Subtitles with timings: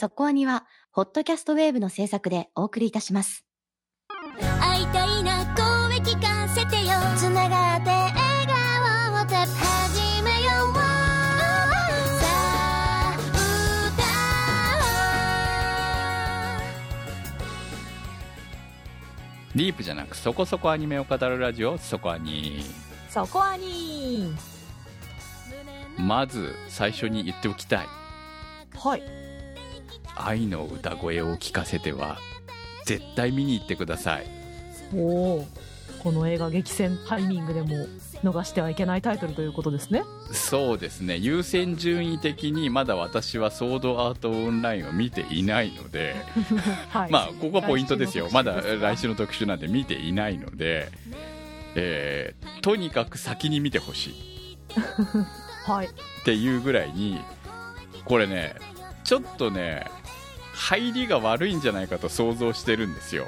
[0.00, 3.44] そこアニは、ホットキャストウェーブの制作でお送りいたします。
[4.58, 6.92] 会いたいな声聞かせてよ。
[7.18, 10.74] つながって笑顔をて始めよう。
[10.74, 10.80] さ
[13.12, 13.14] あ
[19.54, 22.64] ディープじゃなくそこそこアニメを語るラジオそこアニ
[23.10, 24.32] そこはに
[25.98, 27.86] まず最初に言っておきたい。
[28.78, 29.19] はい
[30.16, 32.18] 愛の歌声を聞かせては
[32.84, 34.26] 絶対見に行ってください。
[34.94, 34.98] お
[35.38, 35.46] お
[36.02, 37.68] この映画激戦タイミングでも
[38.24, 40.02] 逃してはいけないタイトルということですね。
[40.32, 41.16] そうですね。
[41.16, 46.16] 優先順位的にまだ私はソードアートオンラインを見ていないので
[46.88, 47.10] はい。
[47.10, 48.28] まあここがポイントですよ。
[48.32, 48.76] まだ来週の特集で。
[48.76, 50.90] すが来週の特集なんで見ていないので、
[51.74, 54.58] えーとにかく先に見てほしい。
[55.66, 55.86] はい。
[55.86, 55.90] っ
[56.24, 57.20] ていうぐらいに
[58.04, 58.54] これね
[59.04, 59.86] ちょっとね
[60.60, 63.26] 入りが悪いんじゃないかと想像してるんですよ。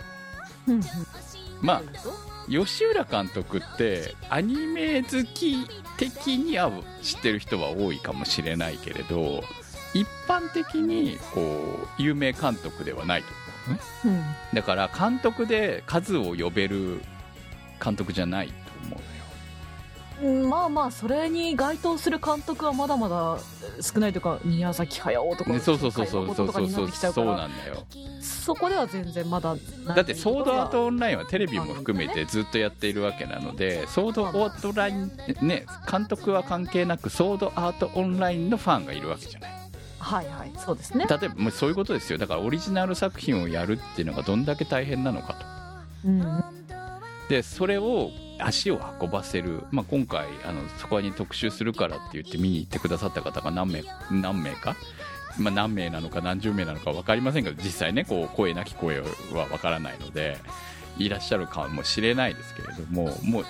[1.63, 1.83] まあ
[2.49, 5.67] 吉浦監督ってアニメ好き
[5.97, 6.71] 的には
[7.03, 9.43] 知ってる人は多いかもしれないけれど
[9.95, 11.41] 一般的にこ
[11.99, 13.29] う有名監督ではないと
[13.69, 14.23] 思うね。
[14.53, 14.57] うん。
[14.57, 17.01] だから監督で数を呼べる
[17.83, 18.55] 監督じゃないと
[18.87, 19.12] 思う
[20.23, 23.39] まあまあそれに該当する監督はまだまだ
[23.81, 27.85] 少ないというか宮崎駿とか、ね、そうそうそうそうそうそうそうそうなんだよ。
[28.21, 29.57] そこでは全然まだ
[29.95, 35.11] だってソードアートオンラインはテレビも含めてずっとやっているわけなのでソードアートライン
[35.43, 39.51] ね監督は関係なくソードアートオンラインのファンがいるわけじゃない。
[39.99, 40.53] はいはい。
[40.57, 41.07] そうですね。
[41.09, 42.19] 例えばもうそういうことですよ。
[42.19, 46.09] だからオリジナル作品をやるっていうのがどんだけ大変なのかと。
[46.09, 46.45] うん。
[47.29, 48.11] でそれを
[48.47, 54.77] 足を運ばせる、まあ、今回あのそこに特集するからって言って見に行ってくださった方が何名何名か、
[55.39, 59.07] まあ、何名なのか何十名なのか分かりませんけど実際ねこう声なき声は
[59.49, 60.39] 分からないので
[60.99, 63.45] いらっしゃるかもしれないですけれどももう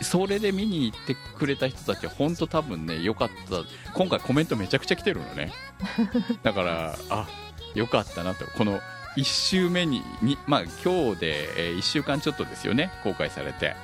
[0.00, 3.92] それで見に行ってくれた人たちは本当多分ね良かった。
[3.94, 5.52] 今回コメントめちゃくちゃ来てるのね。
[6.42, 7.28] だからあ
[7.74, 8.46] 良かったなと。
[8.56, 8.80] この
[9.16, 13.74] 1週目ににまあ今日で、え1週間ちょっとですよね公開されて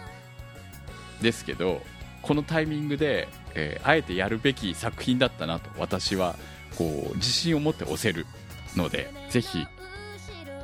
[1.24, 1.80] ですけど
[2.22, 6.36] このタイミングで、えーあえてやるべき作品だったなと私は
[6.78, 8.26] こう自信を持って押せる
[8.76, 9.66] のでぜひ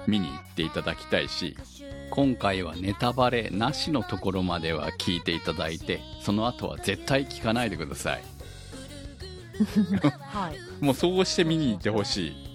[0.06, 1.56] 見に行っていただきたいし
[2.10, 8.22] 今回はネタバレなしのところまでは聞いていただいてその後は絶対聞かないでください。
[10.21, 10.56] はい。
[10.84, 12.50] もうそうして見に行ってほしい。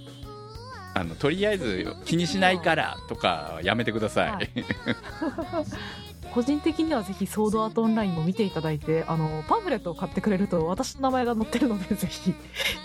[0.97, 4.49] あのとりあえず気にしないからとかやめてください、はい
[6.35, 12.35] 個人的にはぜひソードアートオンラインも見ていただいてあのパンフレットを買ってくれると私の名前が載ってるのでぜひ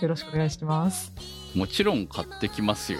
[0.01, 1.11] よろしくお願いします。
[1.53, 2.99] もちろん買ってきますよ。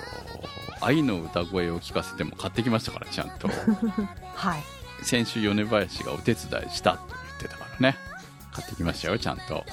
[0.82, 3.48] 愛の歌声を聞かせても買ってきましたからちゃんと。
[4.36, 4.64] はい。
[5.04, 7.98] 先週米林がお手伝いしたと言ってたからね。
[8.52, 9.64] 買ってきましたよちゃんと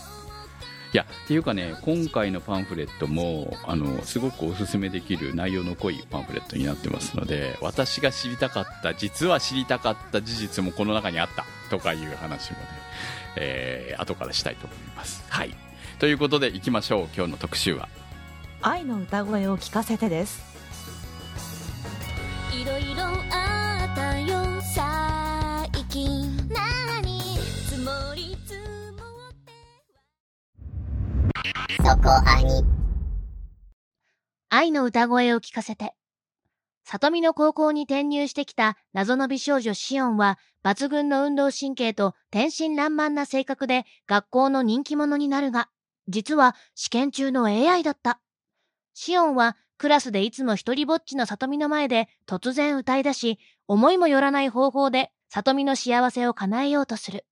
[0.92, 12.64] いやっていうかね今回のパンフレットもあのすごくおすすめできる内容の濃いパンフレットになってますので私が知りたかった実は知りたかった事実もこの中にあったとかいう話もね、
[13.36, 15.24] えー後からしたいと思います。
[15.28, 15.54] はい。
[15.98, 17.08] ということでいきましょう。
[17.16, 17.88] 今日の特集は。
[18.62, 20.40] 愛の歌声を聞かせてです。
[22.52, 24.37] いろいろあったよ
[31.78, 32.64] そこあに
[34.50, 35.94] 愛の歌声を聞かせて。
[36.84, 45.68] 里見の高校に転入してきた謎の美少女シオンは抜群の運動神経と天真爛漫な性格で学校の人気者になるが、
[46.08, 48.20] 実は試験中の AI だった。
[48.94, 57.26] シオンはクラスでいつも一人ぼっちの里見の前で突然歌い出し、思いもよらない方法で里見の幸せを叶えようとする。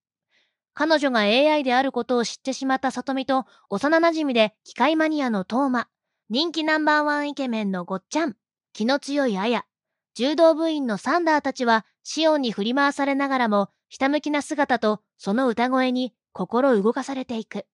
[0.79, 5.87] 彼女が AI であることを知ってしまった里見と幼馴染で機械マニアのトーマ、
[6.29, 8.35] 人気ナンバーワンイケメンのごっちゃん、
[8.73, 9.65] 気の強いアヤ、
[10.13, 17.65] 柔道部員のサンダーたちはシオンに振り回されながらも、ひたむきな姿とその歌声に心動かされていく。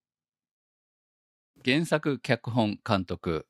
[1.62, 3.46] 原作脚本監督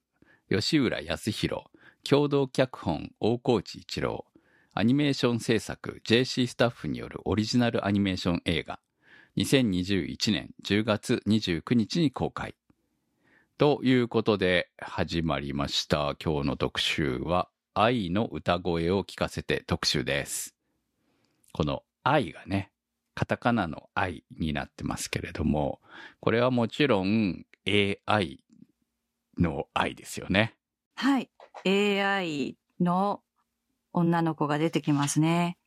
[0.51, 1.63] 吉浦康弘。
[2.03, 4.25] 共同脚本大河内一郎。
[4.73, 8.81] アニメーション制作 JC スタッフによるオリジナルアニメーション映画。
[9.37, 12.55] 2021年10月29日に公開
[13.59, 20.55] ということで始まりました今日の特集は愛の歌声を聞かせて特集です
[21.53, 22.71] この愛がね
[23.15, 25.81] カタカナの愛になってますけれども
[26.21, 28.39] これはもちろん AI
[29.39, 30.55] の愛ですよね。
[30.97, 31.31] はい。
[31.67, 33.21] AI の
[33.93, 35.59] 女の子が出てきますね。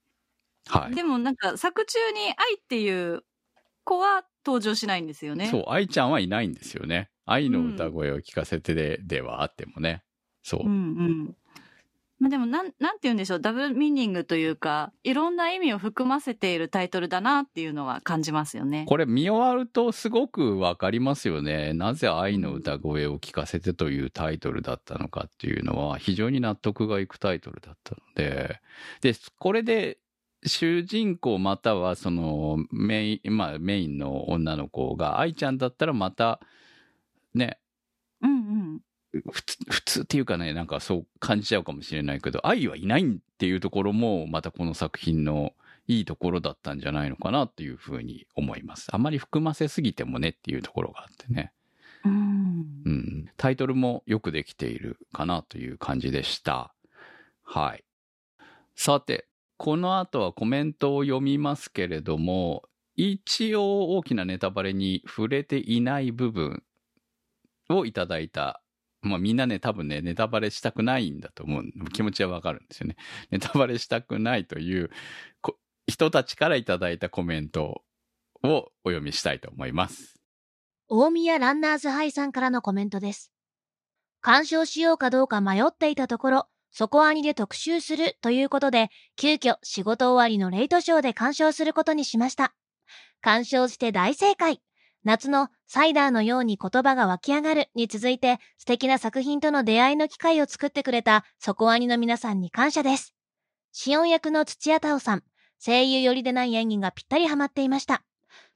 [0.68, 0.96] はい。
[0.96, 3.24] でもなんか作中に愛っていう
[3.88, 5.48] 子は登場しないんですよね。
[5.48, 7.10] そう、愛ちゃんはいないんですよね。
[7.26, 10.04] 愛の歌声を聞かせてで,、ではあってもね。
[10.44, 10.62] そう。
[10.64, 11.36] うんうん。
[12.20, 18.86] まあでもなん、なんて言うんでしょう、ダブルミーニングというか、いろんな意味を含ませているタイトルだなっていうのは感じますよね。
[18.88, 21.74] これ見終わるとすごくわかりますよね。
[21.74, 28.60] なぜ愛の歌声を聞かせてというタイトルだったのかっていうのは非常に納得がいくタイトルだったので。
[29.02, 30.00] で、これで
[30.46, 36.40] 主人公またはそのメイン、まあメインの女の子が愛ちゃんだったらまた
[37.34, 37.60] ね、
[38.22, 38.36] うんう
[39.18, 39.22] ん。
[39.32, 45.54] 普通普通っていうかね、なんかそう感じちゃうかもしれないけど、愛はいないっていうところも、またこの作品の
[45.88, 48.90] いいところだったんじゃないのかなっていうふうに思います。
[48.92, 51.54] あまり含ませすぎてもねっていうところがあってね。
[52.06, 53.30] うんうん。
[53.38, 56.74] タイトルもよくできているかなという感じでした。
[57.44, 57.84] はい。
[58.76, 62.64] さて、この後はコメントを読みますけれども、
[62.96, 66.64] 一応大きなネタバレに触れていない部分
[67.70, 68.62] をいただいた。
[69.02, 71.64] まあみんなね、多分ね、ネタバレしたくないんだと思う。
[71.94, 72.96] 気持ちはわかるんですよね。
[73.30, 74.90] ネタバレしたくないという
[75.88, 77.84] 人たちからいただいたコメント
[78.44, 80.20] をお読みしたいと思います。
[80.88, 83.32] 大宮ランナーズハイさんからのコメントです。
[84.22, 92.54] 鑑賞しようかどうか迷っていたところ、そこアニで特集するということで、急遽仕事終わりのレイトショーで鑑賞することにしました。
[93.22, 94.62] 鑑賞して大正解。
[95.04, 103.14] 夏のサイダーのように言葉が湧き上がるに続いて素敵な作品との出会いの機会を作ってくれたそこアニの皆さんに感謝です。
[103.72, 105.24] シオン役の土屋太鳳さん、
[105.64, 108.04] 声優寄りでない演技がぴったりハマっていました。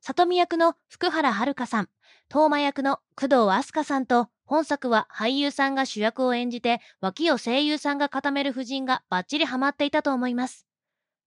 [0.02, 1.90] 里見役の福原遥さん、
[2.30, 10.68] 東馬役の工藤飛鳥さんと、本作は俳優さんが主役を演じて、脇を声優さんが固める布陣がバッチリハマっていたと思います。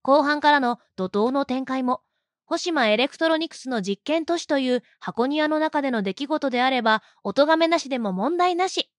[0.03, 2.03] 後半からの怒涛の展開も、
[2.45, 8.91] 星間エレクトロニクスの実験都市という箱庭の中での出来事であれば、お咎めなしでも問題なし。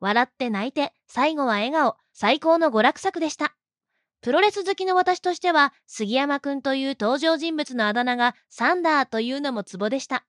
[0.00, 3.54] 笑って泣いて、最後は笑顔、最高の娯楽作でした。
[4.22, 10.24] プロレス好きの私としては、杉山くんという登場人物のあだ名がサンダーというのもツボでした。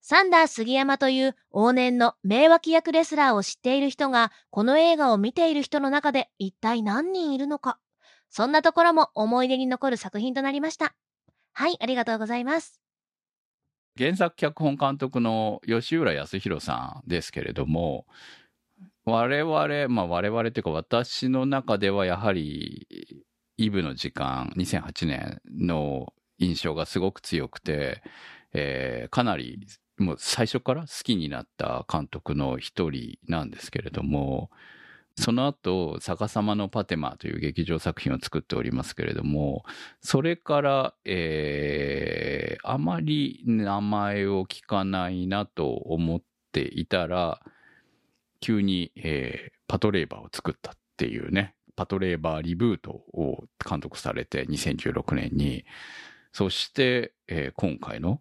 [0.00, 7.78] サンダー杉山という往年の名脇役レスラーを知っている人が、この映画を見ている人の中で一体何人いるのか。
[8.30, 10.94] そんなところも思い出に残る作品となりました。
[11.52, 12.80] はい、ありがとうございます。
[13.98, 18.06] 原作脚本監督の吉浦康弘さんですけれども、
[19.04, 22.86] 我々、まあ我々というか私の中ではやはり、
[23.56, 28.02] イブの時間、2008年の印象がすごく強くて、
[28.52, 29.66] えーかなり
[29.98, 34.50] もう最初から好きになった監督の一人なんですけれども、
[35.18, 39.64] その後、逆さまのパテマという劇場作品を作っておりますけれども、
[40.02, 46.22] それから、えーあまり名前を聞かないなと思っ
[46.52, 47.40] ていたら、
[48.40, 55.64] 急に、えーパトレーバーを作ったっていうね、パトレーバーリブートを監督されて2016年に、
[56.32, 58.20] そして、えー今回の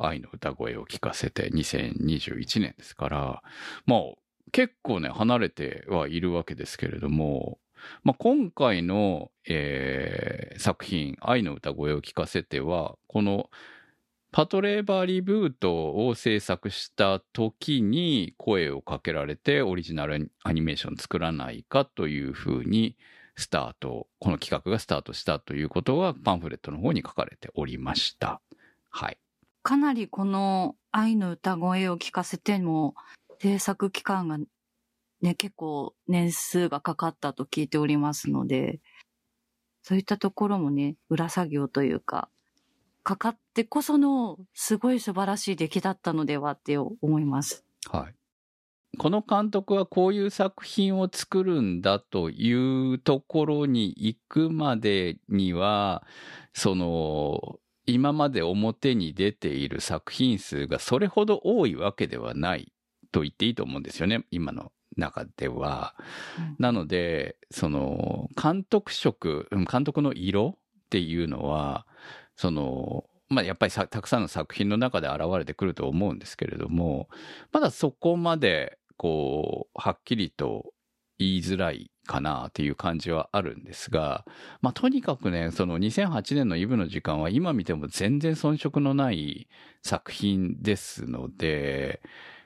[0.00, 3.42] 愛の歌声を聞かせて2021年ですから、
[3.86, 4.00] まあ
[4.52, 7.58] 結構ね、離れてはいるわけですけれども、
[8.02, 13.48] まあ、今回の、えー作品、愛の歌声を聞かせては、この
[14.32, 22.96] パトレーバーリブートを制作した時に声をかけられてオリジナルアニメーション作らないかというふうに
[23.36, 28.40] スタート、この企画がスタートしたということがパンフレットの方に書かれておりました。
[28.90, 29.18] はい。
[29.62, 32.94] かなりこの愛の歌声を聞かせても、
[33.40, 34.38] 制作期間が
[35.22, 38.80] ね、結構年数がかかったと聞いておりますので、
[39.82, 42.28] そういったところもね、裏作業というか、
[43.02, 47.64] かかってこそのすごい素晴らしい出来だったのではって思います。
[47.90, 48.14] はい。
[48.98, 56.04] この監督はこういう作品を作るんだというところに行くまでには、
[56.52, 57.58] その、
[57.90, 62.72] 今まで表に出ている作品数がそれほど多いわけではない
[63.12, 65.94] と言っていいと思うんですよね、今の中では。
[66.58, 71.86] なので、その、監督色、うん監督の色っていうのは、
[72.36, 77.08] その、まあ、やっぱりさたくさんの作品の中で現れてくると思うんですけれども、
[77.52, 80.72] まだそこまで、こう、はっきりと
[81.20, 84.24] 言いづらいかなっていう感じはあるんですが、
[84.62, 89.48] まあ、とにかくね、その2008年のイブの時間は今見ても全然遜色のない
[89.82, 92.00] 作品ですので、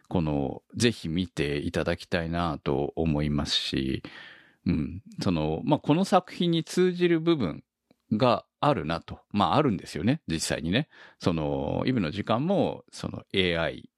[0.09, 4.03] この、ぜひ見ていただきたいなと思いますし、
[4.67, 5.03] うん。
[5.23, 7.63] その、まあ、この作品に通じる部分
[8.13, 9.21] があるなと。
[9.31, 10.21] まあ、あるんですよね。
[10.27, 10.89] 実際にね。
[11.21, 13.89] その、イブの時間も、その AI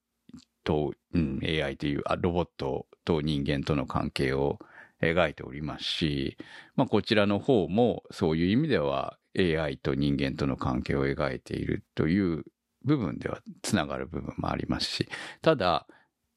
[0.65, 4.59] と、うん、AI というロボットと人間との関係を
[5.01, 6.37] 描いておりますし、
[6.75, 12.45] まあ、こちらの方もそういう意味では AI と人間との関係を描いているという
[12.85, 15.09] 部分ではつながる部分もありますし、
[15.43, 15.87] ただ、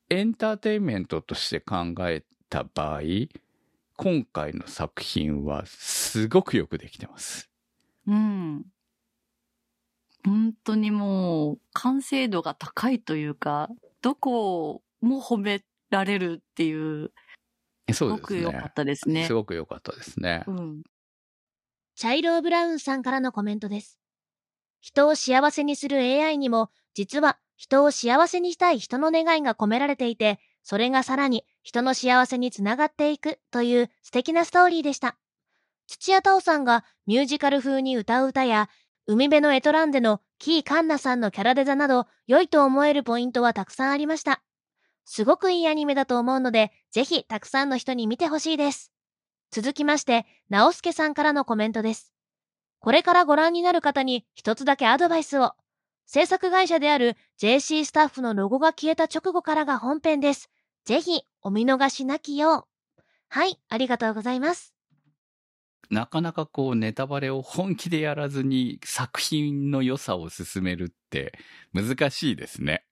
[0.10, 3.02] エンターテインメントとして考えた場合、
[3.96, 7.50] 今回の作品はすごくよくできてます。
[8.08, 8.66] うん。
[10.26, 13.70] 本当にもう、完成度が高いというか、
[14.02, 17.12] どこも褒められるっていう、
[17.91, 18.19] すそうですね。
[18.19, 19.34] ごく良かったですねす。
[19.34, 20.43] ごく良かったですね。
[20.48, 20.84] うん。
[21.96, 24.00] チャイロー・ブラウンさんからのコメントです。
[24.81, 35.17] 人を幸せにする AI にも、実は人を幸せにしたい人の願いが込められていて、それがさらに人の幸せにつながっていくという素敵なストーリーでした。
[35.88, 38.69] 土屋太鳳さんがミュージカル風に歌う歌や、
[39.08, 44.41] 海辺のエトランデのキー・カンナさんのキャラデザなど、良いと思えるポイントはたくさんありました。
[45.12, 48.92] すごくいいアニメだと思うので、ぜひたくさんの人に見てほしいです。
[49.50, 52.13] 続きまして、直輔さんからのコメントです。
[52.78, 55.54] これからご覧になる方に一つだけアドバイスを。
[56.06, 60.51] 制作会社である JC スタッフのロゴが消えた直後からが本編です。
[60.86, 62.68] ぜひお見逃しなきよ
[63.00, 63.01] う。
[63.30, 64.75] はい、ありがとうございます。
[65.89, 71.34] なかなかこうネタバレを本気でやらずに作品の良さを進めるって
[71.74, 72.86] 難しいですね。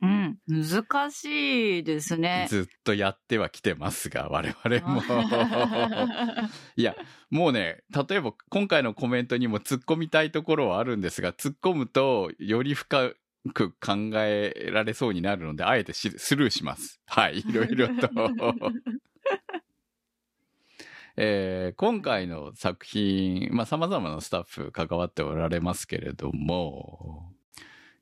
[0.00, 0.38] うん。
[0.46, 2.46] 難しいですね。
[2.48, 5.02] ずっとやってはきてますが、我々も。
[6.76, 6.94] いや、
[7.30, 13.12] もうね、例えば今回のコメントにも突っ込みたいところはあるんですが、突っ込むとより深
[13.52, 17.00] く考えられそうになるので、あえてしスルーします。
[17.06, 18.08] はい、いろいろと。
[21.20, 27.32] えー今回の作品、まあ、様々なスタッフ関わっておられますけれども、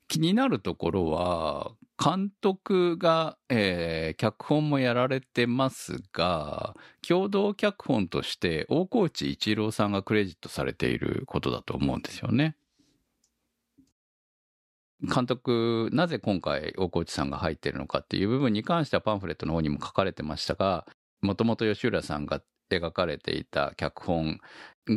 [0.07, 1.71] 気になるところは、
[2.03, 6.75] 監督が、えー脚本もやられてますが、
[7.07, 12.55] 共同脚本として大河内一郎さんがクレジットされていることだと思うんですよね。
[15.01, 20.87] 監督、なぜ今回大河内さんが入っているのかっていう部分に関してはパンフレットの方にも書かれてましたが、
[21.21, 24.39] もともと吉浦さんが描かれていた脚本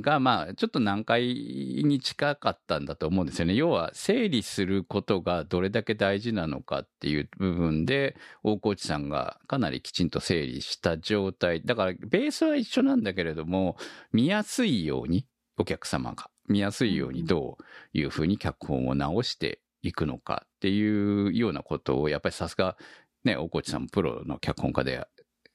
[0.01, 3.55] が、まあ、ちょっと難解に近かったんだと思うんですよね。
[3.55, 11.63] 要は、整理することがどれだけ大事なのかっていう部分で、大河内さんがかなりきちんと整理した状態。
[11.65, 13.77] だから、ベースは一緒なんだけれども、
[14.13, 15.27] 見やすいように、
[15.59, 17.59] お客様が見やすいようにど
[17.95, 22.77] ういうふうに脚本を直していくのかっていうようなことを、やっぱりさすが、
[23.25, 25.07] ね、大河内さんもプロの脚本家で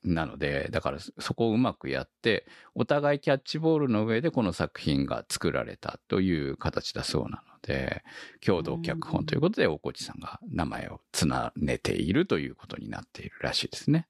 [0.05, 2.45] なので、だからそこをうまくやって、
[2.75, 8.03] お互いキャッチボールの上でこの作品が作られたという形だそうなので、
[8.45, 14.07] 共同脚本ということで大河内さんが名前を連ねているということになっているらしいですね。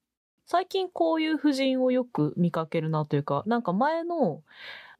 [0.47, 4.43] 最近こういう夫人をよく見かけるなというか、なんか前の、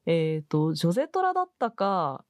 [0.06, 2.24] えっ、と、ジョゼトラだったか、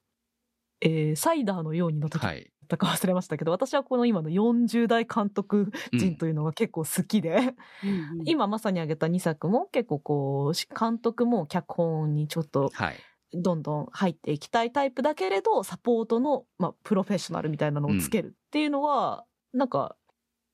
[0.81, 2.51] えーサイダーのようにの時だはい。
[2.67, 7.55] ったか忘れましたけど、私はこの今の40代監督陣というのが結構好きで、
[8.25, 12.95] 今まさに挙げた2作も結構こう、し監督も脚本にちょっとはい。
[13.33, 19.97] どんどん入っていきたいタイプだけれど、サポートの、まあ、プロフェッショナルみたいなのをつけるっていうのは、なんか、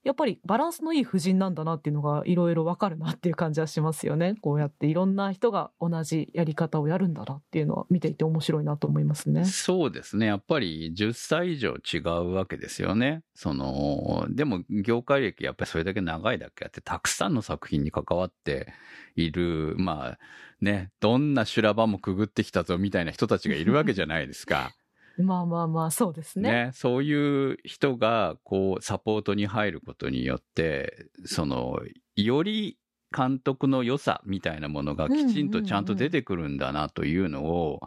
[0.03, 4.35] やっぱりバランスのいい夫人なんだなっていうのがいろいろわかるなっていう感じはしますよね。
[4.41, 9.45] こうやっていろんな人が同じやり方をやるんだなっていうのは見ていて面白いなと思いますね。
[9.45, 10.25] そうですね。
[10.25, 13.21] やっぱり10歳以上違うわけですよね。
[13.33, 18.73] その、でも業界歴やっぱりそれだけ長いだけあって、たくさんの作品に関わって
[19.15, 20.19] いる、まあ
[20.59, 24.75] ね、どんな修羅場もくぐってきたぞみたいな人たちがいるわけじゃないですか。
[25.17, 26.51] まあまあまあ、そうですね。
[26.65, 31.79] ね、そういう人が、こう、サポートに入ることによって、その、
[32.15, 32.77] より
[33.15, 37.81] 監督の良さみたいなものがきちんとちゃんと出てくるんだなというのを、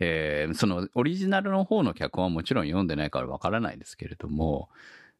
[0.00, 4.68] えーそのオリジナルの方の脚本はもちろん読んでないからわからないですけれども、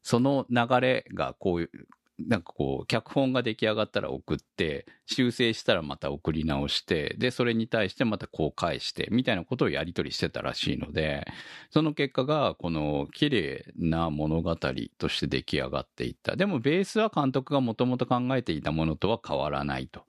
[0.03, 1.71] その流れがこういう、
[2.19, 11.27] なんかこう、脚本が出来上がったら送って、修正したらまた送り直して、で、それに対してまたこう返して、みたいなことをやり取りしてたらしいので、
[11.71, 16.37] その結果が、この綺麗な物語として出来上がっていった。
[16.37, 20.07] でも、ベースは監督がもともと考えていたものとは変わらないと。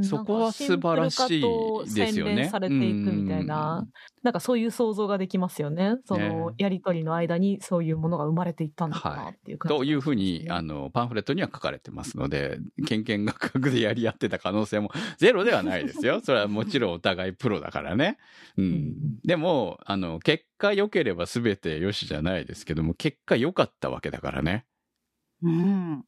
[0.00, 3.86] そこは素晴らしいですよねされていくみたいな、
[4.22, 5.96] なんかそういう想像ができますよね。
[6.04, 16.20] そのねやりとりの間にそういうものが生まれていったんだなっていう感じ、というふうに、あの、パンフレットには書かれてますので、けんけんがくがくでやり合ってた可能性も ゼロではないですよ。
[16.22, 18.18] それはもちろんお互いプロだからね。
[18.56, 19.18] ううんん。
[19.24, 24.66] でも、あの、結果良ければ全て良しじゃないですけども、結果良かったわけだからね。
[25.42, 26.04] うん。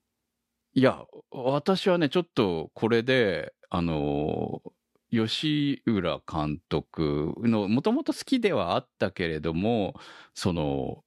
[0.74, 4.62] いや、私はね、ちょっとこれで、あの、
[5.10, 9.94] 吉浦監督の、もともと好きではあったけれども、
[10.34, 11.02] その、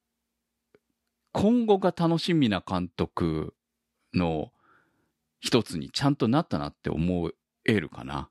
[1.32, 3.55] 今後が楽しみな監督
[4.13, 4.51] の
[5.39, 7.32] 一つにちゃんとなったなって思
[7.65, 8.29] えるかな。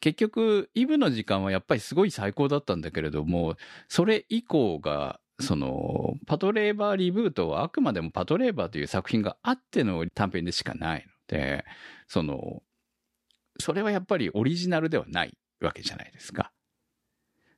[0.00, 3.56] 結局、イブの時間はやっぱりすごい最高だったんだけれども、
[3.88, 11.64] それ以降が、その、パトレーバーリブートはあくまでもパトレーバーという作品があっての短編でしかないので、
[12.06, 12.62] その、
[13.58, 16.52] それはやっぱりオリジナルではないわけじゃないですか。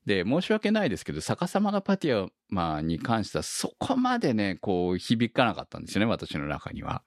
[0.07, 7.03] で、申し訳ないですけど、逆さまのパティアマに関してはそこまでね、こう響かなかったんですよね、私の中には。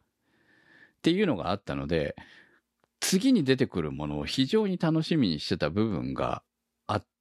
[0.98, 2.16] っていうのがあったので、
[3.00, 6.44] 次に出てくるものを非常に楽しみにしてた部分が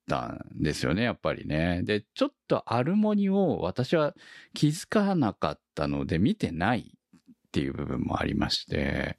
[0.06, 1.82] ったんですよね、やっぱりね。
[1.82, 4.14] で、ちょっとアルモニを私は
[4.54, 9.18] 気づかなかったので見てないっていう部分もありまして、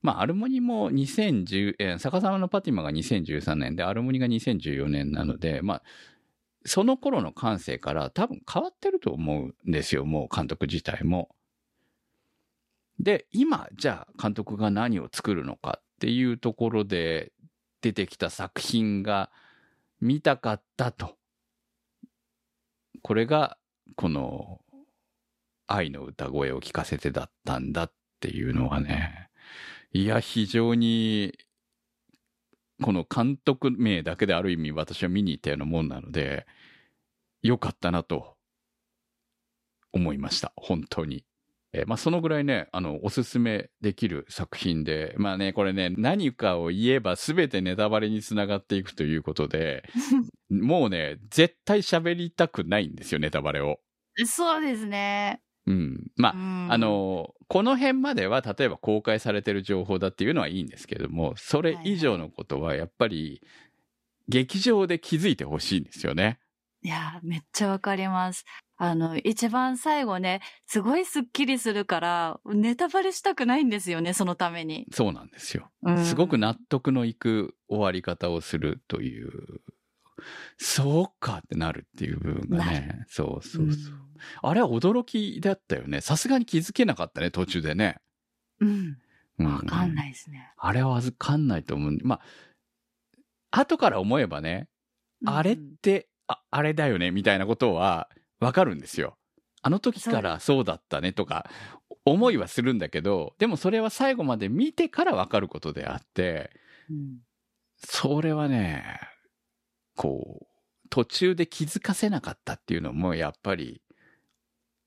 [0.00, 5.82] まあ、アルモニも2010、逆さまのパティマが2013年で、アルモニが2014年なので、まあ、
[6.66, 11.34] その頃の感性から多分変わってると思うんですよ、もう監督自体も。
[13.00, 17.32] で、今、じゃあ監督が何を作るのかっていうところで
[17.80, 19.30] 出てきた作品が
[20.00, 21.16] 見たかったと。
[23.02, 23.58] これが、
[23.96, 24.60] この、
[25.66, 29.30] 愛の歌声を聞かせてだったんだっていうのはね、
[29.92, 31.38] いや、非常に、
[32.82, 36.46] この監督名だけである意味私は見に行ったようなもんなので、
[37.42, 38.36] 良かったなと
[39.92, 40.52] 思いました。
[40.56, 41.24] 本当に。
[41.74, 49.82] えーまあ、そのぐらいね、あの、おすすめできる作品で、まあね、これね、何かを言えば全てネタバレにつながっていくということで、
[50.48, 53.80] もうね、絶対喋りたくないんですよ、ネタバレを。
[54.26, 55.42] そうですね。
[55.66, 56.06] うん。
[56.16, 63.42] まあう、んあ、の、この辺までは、例えば公開されてる情報だっていうのはいいんですけども、それ以上のことは、やっぱり、
[64.28, 66.38] 劇場で気づいてほしいんですよね。
[66.82, 68.44] いや、めっちゃわかります。
[68.76, 74.86] あの、一番最後ね、すごいスッキリするから、ネタバレしたくないんですよね、そのために。
[74.92, 75.70] そうなんですよ。
[75.82, 79.30] うんすごく納得のいく終わり方をするという、
[80.58, 83.04] そうかってなるっていう部分がなね。
[83.08, 83.94] そうそうそう。
[84.42, 86.00] あれは驚きだったよね。
[86.00, 87.98] さすがに気づけなかったね、途中でね。
[88.60, 88.98] うん。
[89.38, 90.52] うわかんないですね。
[90.56, 91.98] あれはわかんないと思う。
[92.02, 92.20] ま
[93.50, 94.68] あ、後から思えばね、
[95.26, 98.08] あれっうんて、あ、あれだよね、みたいなことは
[98.40, 99.16] わかるんですよ。
[99.62, 101.48] あの時からそうだったねとか、
[102.04, 106.50] 思いはするんだけど、でもそれは最後まで見てからわかることであって、
[106.90, 107.18] うん
[107.86, 108.84] それはね、
[109.96, 110.46] こう、
[110.90, 113.82] 途中で気づかせなかったっていうのも、やっぱり、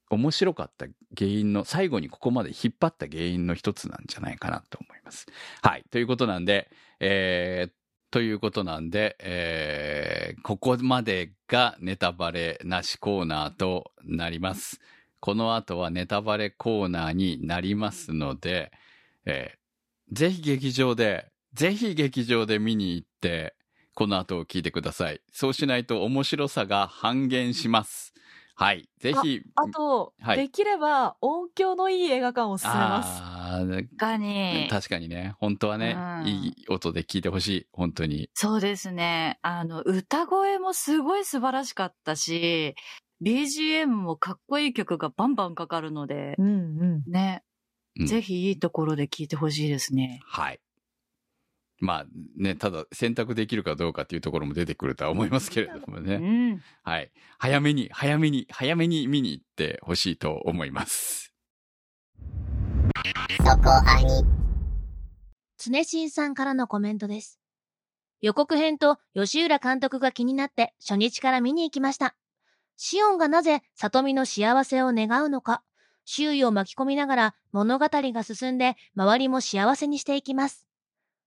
[0.09, 0.85] 面白かった
[1.17, 5.25] 原因の、最後にここまで引っ張った原因の一つなんじゃないかなと思います。
[5.61, 5.83] はい。
[5.91, 7.71] ということなんで、えー、
[8.17, 14.81] ということなんで、えー、ここまでがネタバレなしコーナーとなります。
[15.19, 18.71] この後はネタバレコーナーになりますので、
[19.27, 23.55] えー、ぜひ劇場で、ぜひ劇場で見に行って、
[23.93, 25.21] この後を聞いてください。
[25.31, 28.15] そうしないと面白さが半減します。
[28.55, 28.89] はい。
[28.99, 29.43] ぜひ。
[29.53, 33.21] あと、はいできれば音響のいい映画館を勧めます。
[33.47, 34.67] 確かに。
[34.69, 35.35] 確かにね。
[35.39, 37.67] 本当はね、うんいい音で聞いてほしい。
[37.71, 38.29] 本当に。
[38.33, 39.39] そうですね。
[39.41, 42.75] あの、歌声もすごい素晴らしかったし、
[43.23, 47.11] BGM もかっこいい曲がバンバンかかるので、うんうん。
[47.11, 47.43] ね、
[47.99, 50.19] うんぜひいいところで聞いてほしいですね。
[50.23, 50.59] はい。
[51.79, 52.05] まあ
[52.37, 56.17] ね、ただ選択できるかどうかっていうところも出てくるとは思いますけれどもうね。
[56.17, 56.61] ん。
[56.83, 57.11] はい。
[57.37, 61.26] 早めに、早めに、早めに見に行ってほしいと思います。
[63.37, 64.23] そこアニ
[65.57, 67.39] 常新さんからのコメントです。
[68.21, 72.15] 予告編と吉浦監督が気になって初日から見に行きました。
[72.75, 75.63] シオンがなぜ里見の幸せを願うのか、
[76.05, 80.65] 周囲を巻き込みながら物語が進んで周りも幸せにしていきます。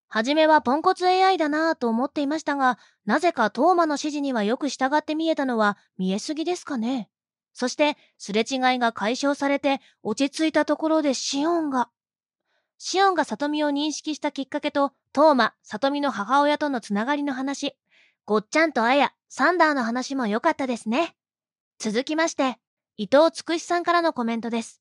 [0.09, 7.11] はじめはポンコツ AI だなぁと思っていましたが、なぜかトーマの指示にはよく従って見えたのは見えすぎですかね。
[7.53, 11.91] そして、すれ違いが解消されて落ち着いたところでシオンが。
[12.79, 17.77] シオンが里美を認識したきっかけと、トーマ、里美の母親とのつながりの話、
[18.25, 21.17] ごっちゃんとあや、サンダーの話も良かったですね。
[21.79, 22.59] 続きまして、
[22.97, 24.81] 伊藤つくしさんからのコメントです。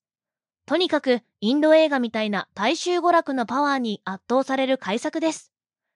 [0.66, 5.52] とにかく、インド映画みたいな大衆娯楽のパワーに圧倒される改作です。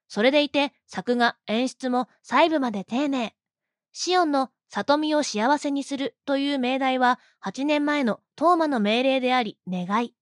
[0.08, 3.34] それでいて、作画、演出も細部まで丁寧。
[3.92, 10.14] シオンの里見を幸せにするという命題は8年前のトーマの命令であり、願い。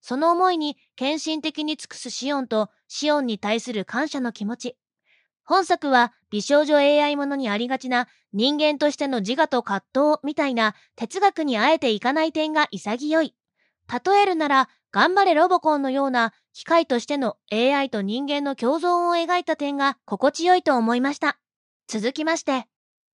[0.00, 4.76] その思いに献身的に尽くすシオンとシオンに対する感謝の気持ち。
[5.44, 13.34] 本作は美少女 AI ものにありがちな人間としての自我と葛藤みたいな哲学にあえていかない点が潔い。
[14.06, 21.38] 例えるなら、頑張れロボコンのような機械としての AI と人間の共存を描いた点が心地よいと思いました。
[21.88, 22.66] 続きまして、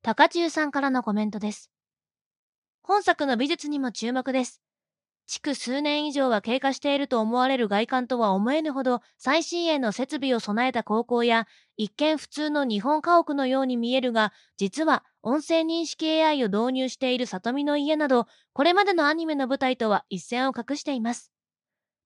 [0.07, 1.71] 高中さんからのコメントです。
[2.83, 4.61] 本作の美術にも注目です。
[5.27, 11.47] 築数年以上は経過していると思われる外観とは思えぬほど最新鋭の設備を備えた高校や
[11.79, 21.33] 一見普通の日本家屋のように見えるが実は音声認識 AI を導入している里見の家などこれまでのアニメの舞台とは一線を画しています。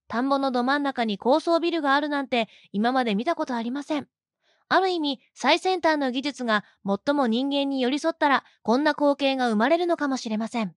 [0.06, 4.06] 田んぼのど真ん中に高層ビルがあるなんて今まで見たことありません。
[4.70, 10.74] ある意味、最先端の技術が最も人間に寄り添ったら、こんな光景が生まれるのかもしれません。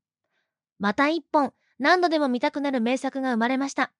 [0.79, 3.91] また一本、何度でも見たくなる名作が生まれました。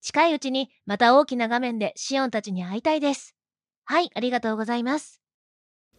[0.00, 3.34] 近いうちに、また大きな画面でシオンたちに会いたいです。
[3.84, 5.20] はい、ありがとうございます。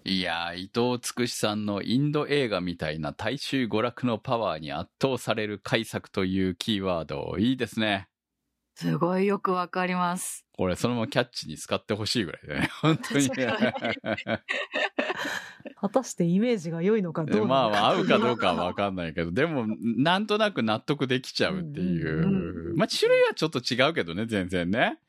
[0.06, 8.08] いやー、伊藤つくしさんのインド映画みたいな大衆娯楽のパワーに圧倒される改作というキーワード、いいですね。
[8.76, 10.46] すごいよくわかります。
[10.52, 12.70] これ、そのままキャッチに使ってほしいぐらいだね。
[12.82, 13.30] 本当に。
[15.76, 17.48] 果たしてイメージが良いのかどうか。
[17.48, 22.28] まあまあ、合うかどうかはわかんないけど、でも、なんとなく納得できちゃうっていう。
[22.28, 25.00] うんまあ、種類はちょっと違うけどね、全然ね。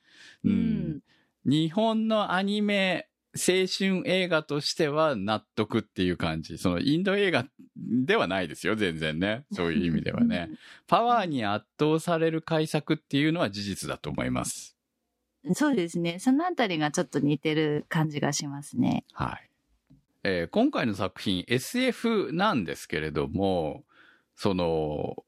[0.44, 0.48] う。
[0.48, 1.00] うんん。
[1.44, 6.58] 日本のアニメ、青春映画としては納得っていう感じ。
[6.58, 7.46] そのインド映画
[7.76, 9.44] ではないですよ、全然ね。
[9.52, 10.50] そういう意味ではね。
[10.86, 14.76] パワーに圧倒される改作っていうのは事実だと思います。
[15.54, 16.18] そうですね。
[16.18, 19.04] そのあたりがちょっと似てる感じがしますね。
[19.12, 19.50] はい。
[20.24, 23.84] えー今回の作品 SF なんですけれども、
[24.34, 25.24] その、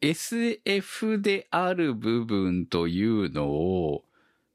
[0.00, 4.04] SF である部分というのを、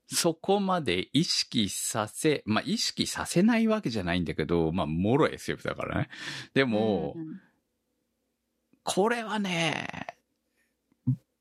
[0.08, 6.10] そこまで意識させ、まあ意識させないわけじゃないんだけど、まあもろ SF だからね。
[6.54, 7.42] でも、うん
[8.84, 9.88] これはね、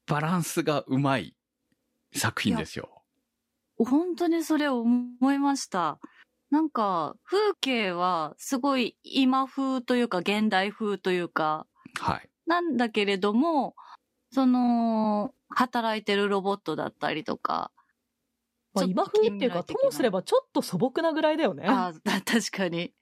[0.07, 1.35] バランスがうまい
[2.15, 3.03] 作品ですよ。
[3.77, 5.99] 本当にそれ思いました。
[6.51, 11.67] なんか、風景はすごい今風というか現代風というか、
[11.99, 12.29] はい。
[12.47, 13.75] なんだけれども、
[14.31, 17.73] その、働いてるロボットだったりとか。
[18.75, 21.65] まあ、今風っていうか、ともすればちょっと素朴なぐらいだよね。
[21.67, 21.93] ああ、
[22.25, 22.93] 確かに。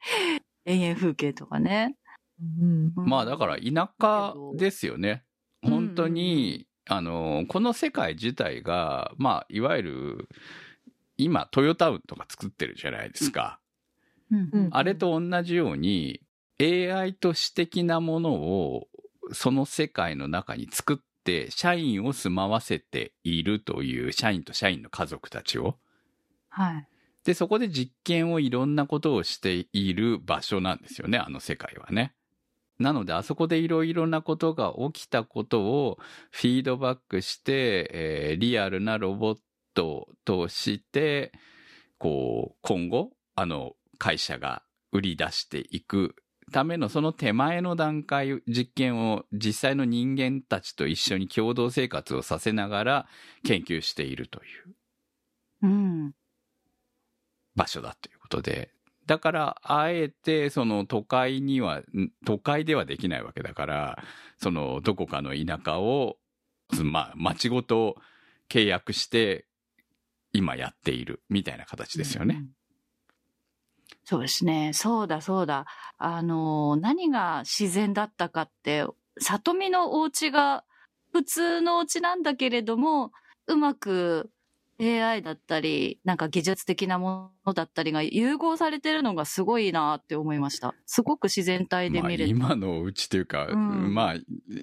[0.65, 1.97] 永遠風景とかね。
[2.41, 2.93] うん。
[2.97, 5.25] うんまあだから田舎ですよね。
[5.63, 10.29] うん本当に、あの、この世界自体が、まあ、いわゆる、
[11.19, 13.61] 今、トヨタウンとか作ってるじゃないですか。
[14.31, 16.23] うんうんあれと同じように、
[16.61, 18.89] AI と私的なものを、
[19.33, 25.79] その世界の中に作って、社員を住まわせているという、社員と社員の家族たちを。
[26.49, 26.89] はい。
[27.25, 32.15] で、そこで実験をいろんなことをしている場所なんですよね、あの世界はね。
[32.79, 35.99] なので、あそこでいろいろなことが起きたことを
[36.31, 39.39] フィードバックして、えーリアルなロボッ
[39.75, 41.33] トとして、
[41.99, 46.17] こう、今後、あの会社が売り出していく
[46.51, 53.07] ためのその手前の段階、実験を実際の人間たちと一緒に共同生活をさせながら
[53.45, 54.47] 研究しているとい
[55.63, 55.67] う。
[55.67, 56.13] うん。
[57.55, 58.71] 場所だということで。
[59.07, 64.05] だから、あえて、その都会には、ん都会ではできないわけだから、
[64.39, 66.17] そのどこかの田舎を、
[66.85, 67.97] まあ、町ごと
[68.49, 69.47] 契約して、
[70.33, 72.37] 今やっているみたいな形ですよね。
[72.39, 72.49] うん。
[74.05, 74.73] そうですね。
[74.73, 75.67] そうだそうだ。
[75.99, 78.87] あの、何が自然だったかって、
[79.19, 80.65] 里見のお家が
[81.13, 83.13] 普通のお家なんだけれども、
[83.47, 84.31] うまく
[84.81, 90.75] AI だったり、なんか技術的なものだったりが融合されてるのがすごいなって思いました。
[90.87, 92.31] すごく自然体でまあ、見れた。
[92.31, 94.15] 今のお家というか、うんまあ、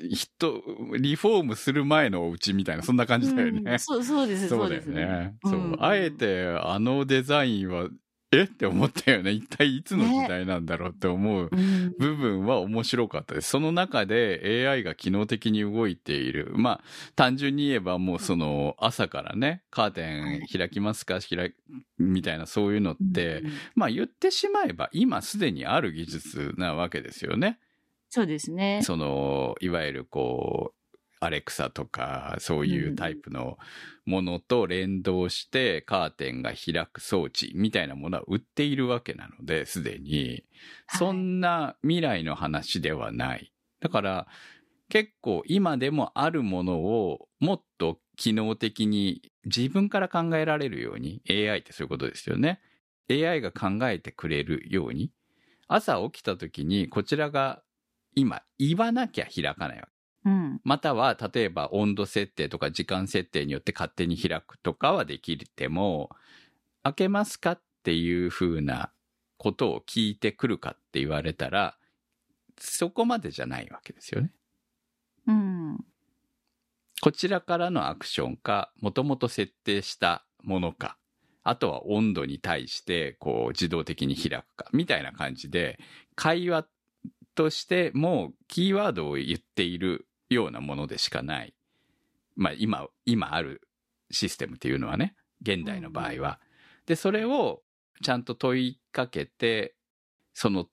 [0.09, 0.63] 人、
[0.97, 3.61] リフォームする前のお家みたいな、そんな感じだよね。
[3.71, 5.35] うんそうそうです、そうですね。
[5.43, 7.87] そう、んあえて、あのデザインは、
[8.31, 8.43] え？
[8.45, 9.31] って思ったよね。
[9.31, 13.49] 一体いつの時代なんだろうって思ううん部分は面白かったです。
[13.49, 16.51] その中で AI が機能的に動いている。
[16.55, 16.83] まあ、
[17.15, 21.19] 単純に言えばもうその朝からね、カーテン開きますか？
[21.21, 21.53] 開
[21.97, 23.43] みたいなそういうのって、
[23.75, 27.59] まあ言ってしまえば今すでにある技術なわけですよね。
[28.09, 28.81] そうですね。
[28.83, 30.77] その、いわゆるこう、
[31.19, 33.57] アレクサとか、そういうタイプの
[34.05, 40.17] ものと連動してカーテンが開く装置みたいなものは売っているわけなので、すでに。
[40.19, 40.43] はい
[40.89, 43.53] そんな未来の話ではない。
[43.79, 44.27] だから、
[44.89, 52.61] 結構今でもあるものをもっと機能的に自分から考えられるように、AI ってそういうことですよね。
[53.09, 55.11] AI が考えてくれるように、
[55.67, 57.61] 朝起きた時にこちらが
[58.15, 59.96] 今言わなきゃ開かないわけ。
[60.27, 60.61] うん。
[60.65, 66.09] または、例えば温度設定とか時間設定によって勝手に開くとかはできても、
[66.83, 68.91] 開けますかっていう風な
[69.37, 71.77] ことを聞いてくるかって言われたら、
[72.59, 74.33] そこまでじゃないわけですよね。
[75.27, 75.85] うん。
[76.99, 80.97] こちらからのアクションか、もともと設定したものか、
[81.43, 85.79] あとは温度に対して、こう、自動的に開くか、みたいな感じで、
[86.15, 86.67] 会話
[87.35, 91.53] としても、キーワードを言っているようなものでしかない。
[92.35, 93.61] まあ、今、今ある
[94.11, 96.39] システムっていうのはね、現代の場合は。
[96.85, 97.61] で、それを
[98.01, 99.75] ちゃんと問いかけて、
[100.33, 100.67] その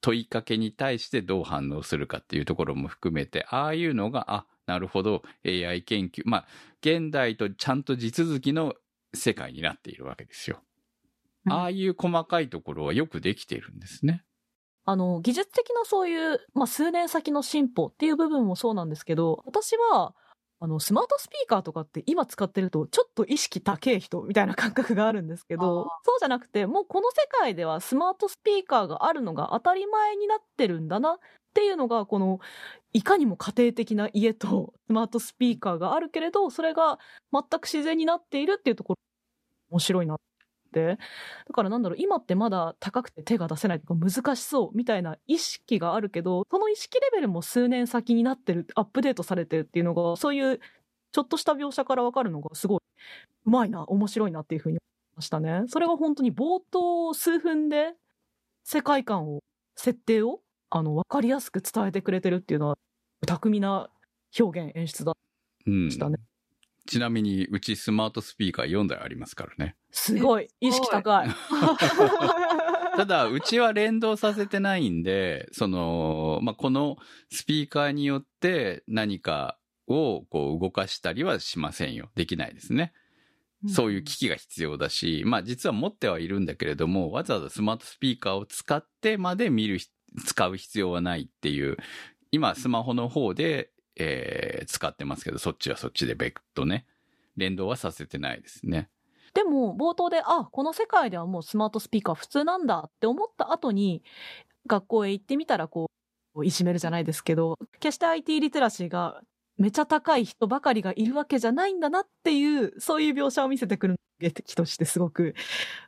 [0.00, 6.22] 問いかけに対してどう反応するかっていうところも含めて、ああいうのが、あ、なるほど、AI 研究。
[6.24, 6.46] まあ、
[6.80, 8.74] 現代とちゃんと地続きの
[9.14, 10.60] 世界になっているわけですよ。
[11.46, 14.24] うんああいう細かいところはよくできているんですね。
[14.84, 20.14] あの、技術的なそういう、まあ、数年先の進歩っていう部分もそうなんですけど、私は、
[20.62, 31.18] あの、スマートスピーカーとかって今使ってると、ちょっと意識高い人みたいな感覚があるんですけど、そうじゃなくて、もうこの世界ではスマートスピーカーがあるのが当たり前になってるんだなっ
[31.54, 32.40] ていうのが、この、
[32.92, 36.98] いかにも家庭的な家とスマートスピーカーがあるけれど、それが
[37.32, 38.96] 全く自然になっているっていうところ、
[39.70, 40.29] 面白いなって。
[40.72, 40.96] だ
[41.52, 50.60] からなんだろう、今ってまだ高くて手が出せないとか難しそうみたいな意識があるけど、その意識レベルも数年先になってる、アップデートされてるっていうのが、そういう
[51.12, 52.80] ちょっとした描写からわかるのがすごい
[53.46, 54.80] うまいな、面白いなっていうふうに思
[55.14, 55.64] いましたね。
[55.68, 57.94] それが本当に冒頭数分で
[58.64, 59.40] 世界観を、
[59.76, 62.78] 設定を、あの、わかりやすく伝えてくれてるっていうのは、
[63.26, 63.90] 巧みな
[64.38, 65.14] 表現、演出だっ。
[65.98, 66.16] たね。
[66.90, 69.76] ちなみに、うちスマートスピーカー4台ありますからね。
[69.92, 71.28] すごい、意識高い。
[72.96, 76.96] ただ、うちは連動させてないんで、その、まあ、この
[77.30, 82.10] スピーカーによって何かをこう動かしたりはしませんよ。
[82.16, 82.92] できないですね。
[83.68, 89.88] そういう機器が必要だし、まあ実は持ってはいるんだけれども、わざわざスマートスピーカーを使ってまで見るひ、
[90.24, 91.76] 使う必要はないっていう、
[92.32, 96.86] 今スマホの方で、えー使ってますけど、そっちはそっちで別途ね、
[97.36, 98.88] 連動はさせてないですね。
[99.34, 104.02] でも、冒頭で、あ、この世界ではもうスマートスピーカー普通なんだって思った後に、
[104.66, 105.90] 学校へ行ってみたら、こ
[106.34, 109.20] う、いじめるじゃないですけど、決して IT リテラシーが
[109.56, 115.34] めちゃ高い人ばかりがいるわけじゃないんだなっていう、そういう描写を見せてくる芸的としてすごく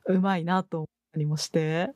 [0.06, 1.90] うまいなと思ったりもして、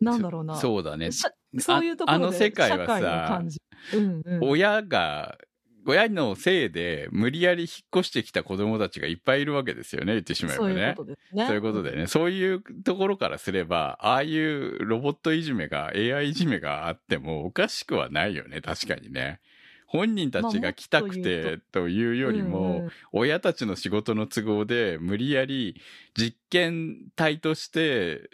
[0.00, 0.54] なんだろうな。
[0.56, 1.10] そそうだね。
[1.12, 3.60] そういうところでああの世界はさ感じ。
[3.92, 4.38] うんうん。
[4.42, 5.38] 親が、
[5.86, 7.70] 親のせいで無理やり引っ
[8.00, 10.74] 越してきた子供たちがいっぱいいるわけですよね、言ってしまえばね。
[10.74, 11.46] そういうことですね。
[11.46, 19.40] そういうことでね、そういうところからすれば、ああいうロボットいじめが、AI いじめがあってもおかしくはないよね、確かにね。
[19.86, 25.80] 本人たちが来たくてというよりも、親たちの仕事の都合で無理やり
[26.18, 28.28] 実験体として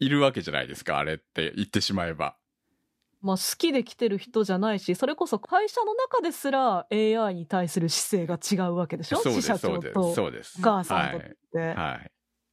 [0.00, 2.36] いいるわけじゃないですか、あれって言ってしまえば。
[3.20, 9.16] まあ、好きで来てる人じゃないし、それこそ会社の中ですら AI に対する姿勢が違うわけでしょ？
[9.18, 10.56] そう社長とそうです。
[10.60, 11.20] お母さんとっ
[11.52, 12.10] て、はい。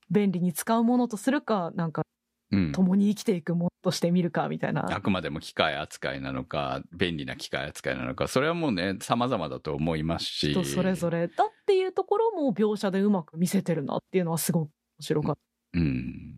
[0.10, 2.04] 便利に使うものとするか、なんか
[2.51, 2.71] うん。
[2.71, 4.86] 共に生きていくものとして見るかみたいな。
[4.91, 10.51] あくまでも機械扱いなのか、便利な機械扱いなのか、それはもうね、様々だと思いますし。
[10.51, 15.80] 人それぞれだっていうところも描写でうまく見せてるなっていうのはすごく面白かった。
[15.80, 16.36] うん。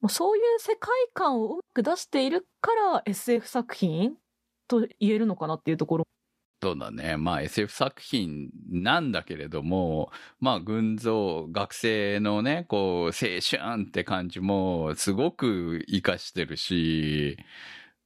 [0.00, 4.16] まあそういう世界観をうまく出しているから SF 作品
[4.68, 6.04] と言えるのかなっていうところ。
[6.62, 7.16] そうだね。
[7.16, 17.38] まあ SF 作品なんだけれども、まあ群像、学生のね、こう、青春って感じもすごく活かしてるし、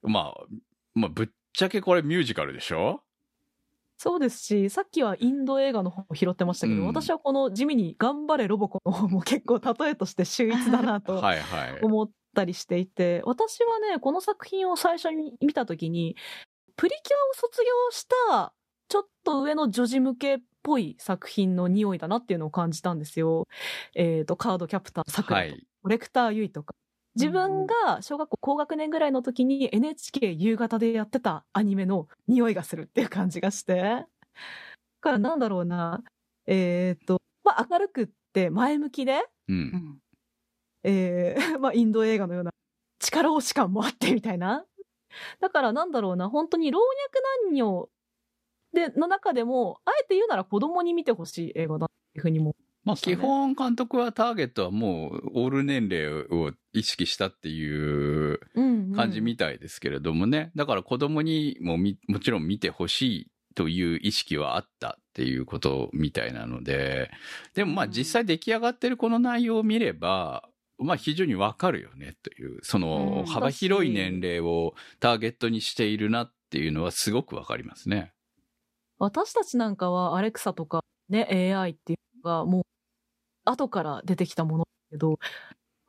[0.02, 0.46] まあ、
[0.94, 3.03] まあぶっちゃけこれミュージカルでしょ？
[4.04, 11.80] そうですし、さっきはインド映画の方を拾ってましたけど、うん私はこの地味に頑張れロボコの方も結構例えとして秀逸だなとはいはい。
[11.80, 16.16] 思ったりしていて、私はね、この作品を最初に見たときに、
[16.76, 18.52] プリキュアを卒業した、
[18.90, 23.48] ちょっと上の女児向けっぽい作品の匂いだなっていうのを感じたんですよ。
[23.94, 25.66] えっ、と、カードキャプターさくらとか、はい。
[25.82, 26.74] コレクターゆいとか。
[27.16, 33.74] 自分が小学校高学年ぐらいの時に NHK 夕方でやってたアニメの匂いがするっていう感じがして。
[33.74, 34.06] だ
[35.00, 36.02] からなんだろうな。
[36.46, 39.52] えっ、と、まあ、明るくって前向きで、う。
[39.52, 39.98] うんん
[40.82, 42.50] えー まあ、インド映画のような
[42.98, 44.64] 力押し感もあってみたいな。
[45.40, 47.88] だからなんだろうな、本当に老若男女
[48.72, 52.56] で、の中でも、あえて言うなら子供に見てほしい映画だっていうふうにも。
[52.84, 58.40] まあ、基本監督はターゲットはもうオール年齢を意識したっていう
[58.94, 60.52] 感じみたいですけれどもね。
[60.54, 67.10] だから子供にもみもちろん見てほしいという意識はあったっていうことみたいなので、
[67.54, 78.12] でもまあ実際出来上がってるこの内容を見れば、まあ非常にわかるよねという、そのうん幅広い年齢をターゲットにしているなっていうのはすごくわかりますね。
[78.98, 82.62] 私たちなんかはアレクサとかね、AI っていうのがもう
[83.44, 85.18] 後から出てきたものだけど、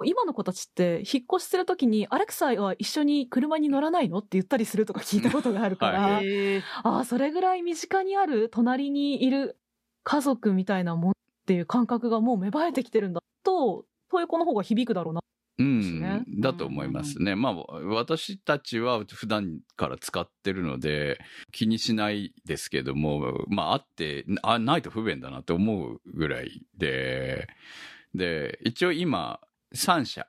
[0.03, 4.17] 今の子たちって引っ越しするときにアレクサは一緒に車に乗らないの？
[4.17, 6.61] って言ったりするとか聞いたことがあるから、はへー。
[6.83, 9.57] ああ、それぐらい身近にある隣にいる
[10.03, 11.13] 家族みたいなもんっ
[11.45, 15.21] ていう感覚がもう芽生えてきてるんだと、そういう子の方が響くだろうな。
[15.57, 17.35] うん、だと思いますね。
[17.35, 17.53] まあ、
[17.85, 21.19] 私たちは普段から使ってるので、
[21.51, 27.47] 気にしないですけども、まあ、あって、あ、ないと不便だなって思うぐらいで、
[28.13, 29.39] で、一応今、
[29.73, 30.27] 3社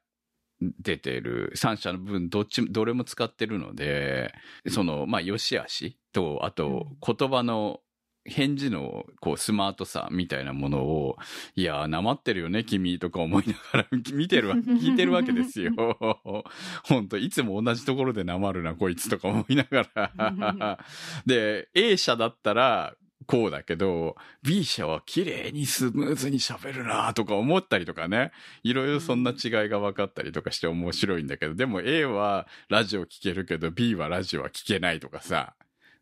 [0.60, 4.32] 出てる、3社の分、どっちも、どれも使ってるので、
[4.68, 7.80] その、まあ、良し悪しと、あと、言葉の、
[8.28, 11.16] 返事のこうスマートさみたいなものを、
[11.54, 15.72] いやー、なまってるよね、君とか思いながら 見てるわ、聞いてるわけですよ。
[16.84, 20.78] 本当いつも同じところでなまるな、こいつとか思いながら。
[21.26, 22.94] で、A 社だったら、
[23.26, 28.30] こうだけど、B 社は綺麗にスムーズに喋るなとか思ったりとかね。
[28.62, 35.54] いろいろそんな違いが分かったりとかして面白いんだけど、でも A はラジオ聞けるけど B はラジオは聞けないとかさ、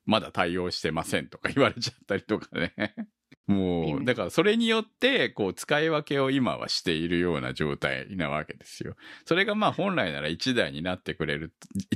[0.07, 2.75] まだ対応してませんとか言われちゃったりとかね。
[3.47, 8.97] もう、だからそれによって、こう、使い分けを今はしているような状態なわけですよ。
[9.27, 11.53] それがまあ本来なら1台になってくれる、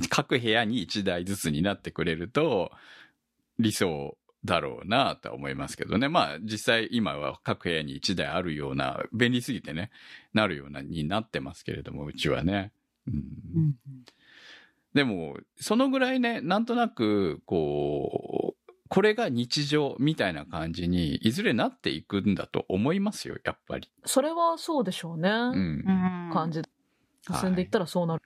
[0.09, 2.71] 各部屋に1台ずつになってくれると、
[3.57, 6.07] 理想だろうなとは思いますけどね。
[6.07, 9.89] まあ実際今は各部屋に1台あるような、便利すぎてね、
[10.33, 12.71] なるようなになってますけれども、うちはね。
[13.07, 13.75] うんうん
[14.93, 23.91] でも、そのぐらいね、なんとなく、こう、これが日常みたいな感じに、いずれなっていくんだと思いますよ、やっぱり。
[24.05, 25.29] それはそうでしょうね。
[25.29, 25.45] うん。
[25.45, 26.61] うん感じ。
[27.39, 28.23] 進んでいったらそうなる。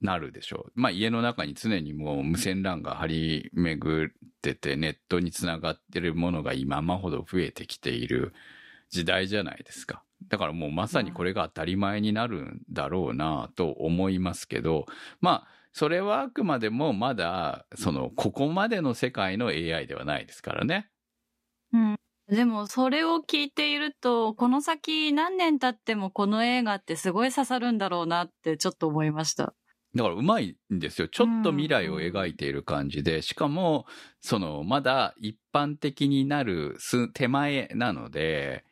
[0.00, 0.72] なるでしょう。
[0.74, 8.32] まあ家の中に常にもう無線 LAN が張り巡ってて、ネットにつながってるものが今まほど増えてきている
[8.90, 10.02] 時代じゃないですか。
[10.28, 14.86] だからもうまさにこれが当たり前になるんだろうなと思いますけど、
[15.20, 20.88] まあ、それはあくまでもまだ、その、ここまでの世界の AI ではないですからね。
[21.74, 21.96] うん
[22.28, 29.54] でもそれを聞いていると、この先何年経ってもこの映画ってすごい刺さるんだろうなってちょっと思いました。
[29.94, 31.08] だからうまいんですよ。
[31.08, 33.86] ちょっと未来を描いている感じで、しかも、
[34.22, 38.64] その、まだ一般的になるす手前なので、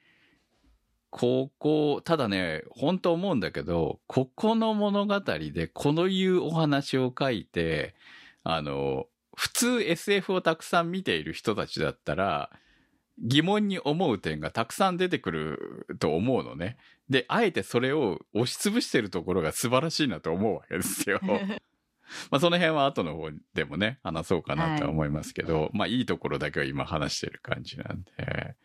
[1.16, 7.94] ここ、ただね、本当思うんだけど、ここの物語でこのいうお話を書いて、
[8.42, 12.50] あの、普通 SF をたくさん見ている人たちだったら、
[13.22, 16.78] 疑問に思う点がたくさん出てくると思うのね。
[17.08, 21.20] で、あえてそれを押しつぶしてるところが素晴らしいなと思うわけですよ。
[22.30, 28.56] まあその辺は後の方でもね、話そうかなとは思いますけど、まあいいところだけは今話してる感じなんで、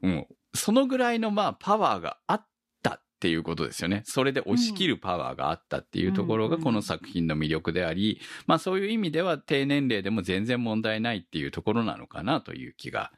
[0.00, 2.46] もうそのぐらいのまあパワーがあっ
[2.82, 4.02] たっていうことですよね。
[4.04, 13.12] それで押し切るパワーがあったっていうところがうんこの作品の魅力であり、まあそういう意味では低年齢でも全然問題ないっていうところなのかなという気が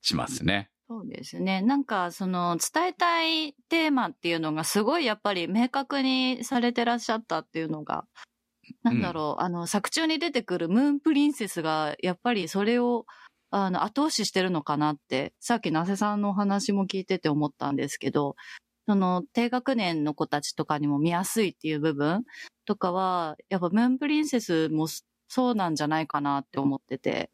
[0.00, 0.70] しますね。
[0.90, 1.62] そうですね。
[1.62, 8.06] なんか、その、伝えたいテーマっていうのがすごいやっぱり明確にされてらっしゃったっていうのが、
[8.82, 13.06] なんだろう、あの、作中に出てくるムーンプリンセスが、やっぱりそれを、
[13.50, 18.36] あの、後押ししてるのかなって、さっき那瀬さんのお話も聞いてて思ったんですけど、
[18.86, 22.24] その、低学年の子たちとかにも見やすいっていう部分
[22.64, 24.86] とかは、やっぱムーンプリンセスも
[25.28, 27.30] そうなんじゃないかなって思ってて、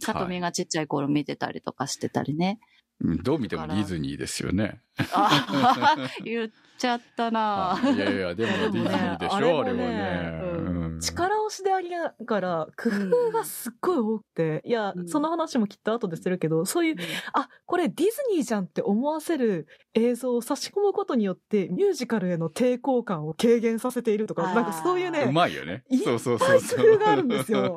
[0.00, 2.58] さとみがちっちゃい頃見てたりとかしてたりね。
[3.00, 4.80] うんどう見てもディズニーですよね。
[5.12, 11.00] あ言っちゃったな あいやいや、でもディズニーでしょ、 あれはね。
[11.00, 16.96] 力押しでありながら、工夫がすっごい多くて、いやう、んその話もきっと後でするけど、そういう、
[17.32, 26.38] あ、これディズニーじゃんって思わせる映像を差し込むことによって、ミュージカルへの抵抗感を軽減させているとか、なんかそういううね、まいよねいうそう。
[26.38, 27.76] 工夫があるんですよ。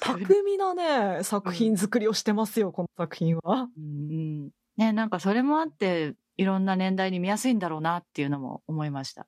[0.00, 3.68] 巧みなね、作品作りをしてますよ、この作品は。
[3.76, 4.14] うんう
[4.46, 9.26] んね、なんかそれもあって、いろんな年代に見やすいんだろうなっていうのも思いました。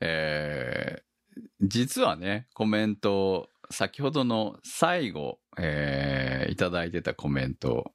[0.00, 1.07] えー
[1.60, 7.92] 実はね、コメント、先ほどの最後、えーいただいてたコメント、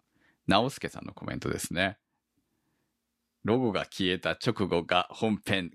[0.48, 1.98] 直輔さんのコメントですね。
[3.44, 5.72] ロゴが消えた直後が本編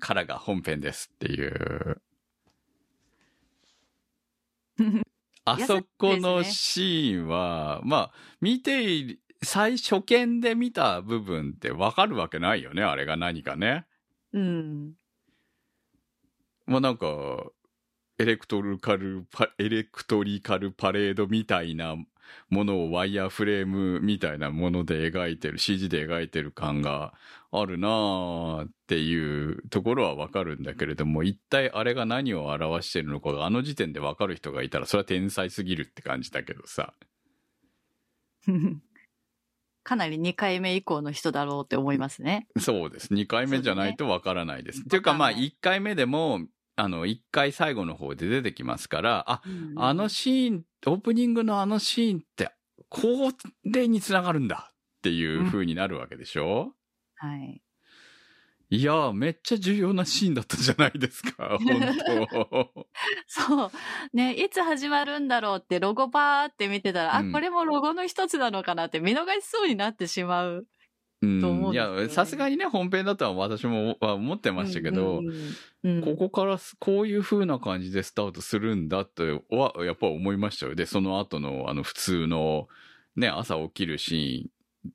[0.00, 2.02] からが本編ですっていう。
[5.44, 13.86] あそこのシーンは、まあ、見ている、最初見で見た部分ってわかるわけないよね、あれが何かね。
[14.32, 14.94] うん。
[16.66, 17.06] まあなんか、
[18.18, 21.96] エレクトリカルパ、エレクトリカルパレードみたいな
[22.48, 27.12] ものをワイヤーフレームみたいなもので描いてる、CG で描いてる感が
[27.52, 36.94] あるなあっていうところはわかるんだけれども、一体あれが何を表してるのかがあの時点でわかる人がいたら、それは天才すぎるって感じだけどさ。
[39.82, 42.48] かなり2回目以降の人だろうって思いますね。
[42.58, 43.14] そうです。
[43.14, 44.78] 2回目じゃないとわからないです。
[44.80, 46.40] ねっていうかまあわかんない1回目でも、
[46.76, 49.42] あの、1回最後の方で出てきますから、あ、
[49.76, 52.52] あのシーン、オープニングのあのシーンって、
[52.90, 53.32] こ
[53.64, 56.74] れにつながるんだっていう風になるわけでしょ、
[57.16, 57.62] はい。
[58.68, 62.86] いやー、めっちゃ重要なシーンだったじゃないですか、 本当
[63.26, 63.70] そう。
[64.12, 70.66] ね、いつ始まるんだろうってロゴバーって見てたら、うんあ、これもロゴの一つなのかなって見逃しそうになってしまう。
[71.22, 71.72] うん。
[71.72, 75.54] いや、さすがにね、本編だとは私もは思ってましたけど、うんうんうん
[76.02, 80.74] ここからすこういう風な感じでスタートするんだとは、やっぱ思いましたよ。
[80.74, 82.66] で、その後の、あの、普通の、
[83.14, 84.50] ね、朝起きるシ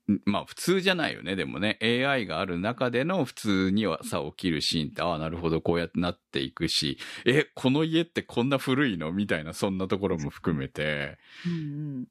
[0.10, 0.16] ーン。
[0.16, 1.36] んまあ、普通じゃないよね。
[1.36, 9.12] でもね、AI がある中での普通に朝起きるシーンって、ああ、なるほど、こうやってなっていくし、え、この家ってこんな古いの？
[9.12, 11.56] みたいな、そんなところも含めて、うんう
[12.02, 12.08] ん。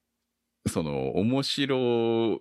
[0.67, 2.41] その、面白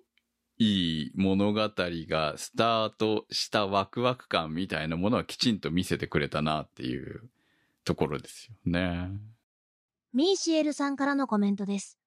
[0.62, 7.30] いい物語がスタートしたワクワク感みたいなものはきちんと見せてくれたなっていう
[7.86, 9.10] ところですよね。
[10.14, 11.98] ミーシエルさんからのコメントです。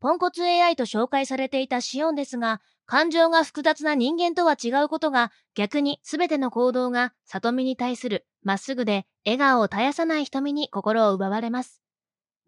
[0.00, 11.82] ポンコツ AI と紹介されていたシオンですが、感情が複雑な人間とは違うことが、逆に全ての行動が里見に対するまっすぐで笑顔を絶やさない瞳に心を奪われます。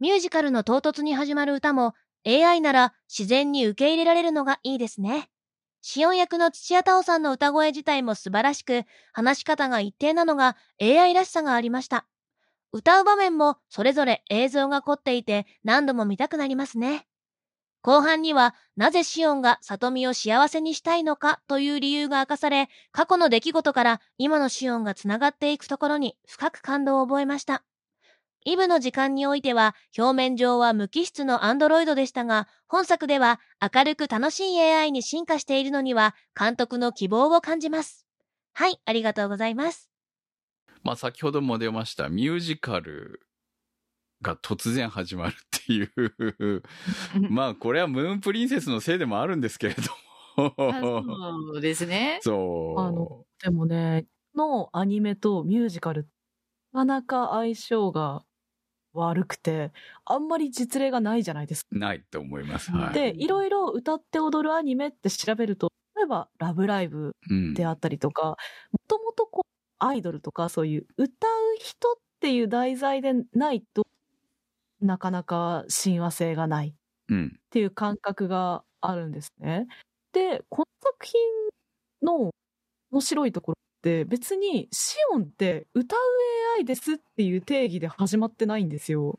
[0.00, 5.30] ミュージカルの唐突に始まる歌も AI なら自然に受け入れられるのがいいですね。
[5.80, 12.06] シオン役の土屋太鳳さんの歌声自体も素晴らしく、話し方が一定なのが AI らしさがありました。
[12.72, 17.06] 歌う場面もそれぞれ映像が凝っていて何度も見たくなりますね。
[17.82, 27.64] 後半にはなぜシオンが里見を幸せにしたいのかという理由が明かされ、過去の出来事から今のシオンがつながっていくところに深く感動を覚えました。
[28.52, 33.40] イブの時間においては表面上は無機質のアンドロイドでしたが、本作では
[33.74, 38.06] 明るく楽しい AI に進化しているのには監督の希望を感じます。
[38.54, 39.90] はい、ありがとうございます。
[40.82, 43.20] まあ先ほども出ましたミュージカル
[44.22, 45.36] が突然始まるっ
[45.66, 46.62] ていう、
[47.30, 49.82] まあこれはムーンプリンセスのせいでもあるんですけれど
[50.38, 51.02] あも。
[51.52, 52.18] そうですね。
[52.22, 52.80] そう。
[52.80, 56.08] あのでもね、のアニメとミュージカル、
[56.72, 58.24] なかなか相性が
[58.92, 59.72] 悪くて、
[60.04, 61.68] あんまり実例がないじゃないですか。
[61.72, 62.70] ないと思います。
[62.70, 62.94] はい。
[62.94, 68.36] で、いろいろ歌って踊るアニメって調べると、例えば、ラブライブうんであったりとか、
[68.72, 73.86] もともとこう、アイドルとかそういう歌う人っていう題材でないと、
[74.80, 76.74] なかなか親和性がない
[77.08, 77.40] うん。
[77.48, 79.66] っていう感覚があるんですね。
[80.12, 81.20] で、この作品
[82.02, 82.32] の
[82.92, 85.98] 面白いところって別にシオンって歌う
[86.58, 89.18] AI ですっていう定義で始まってないんですよ。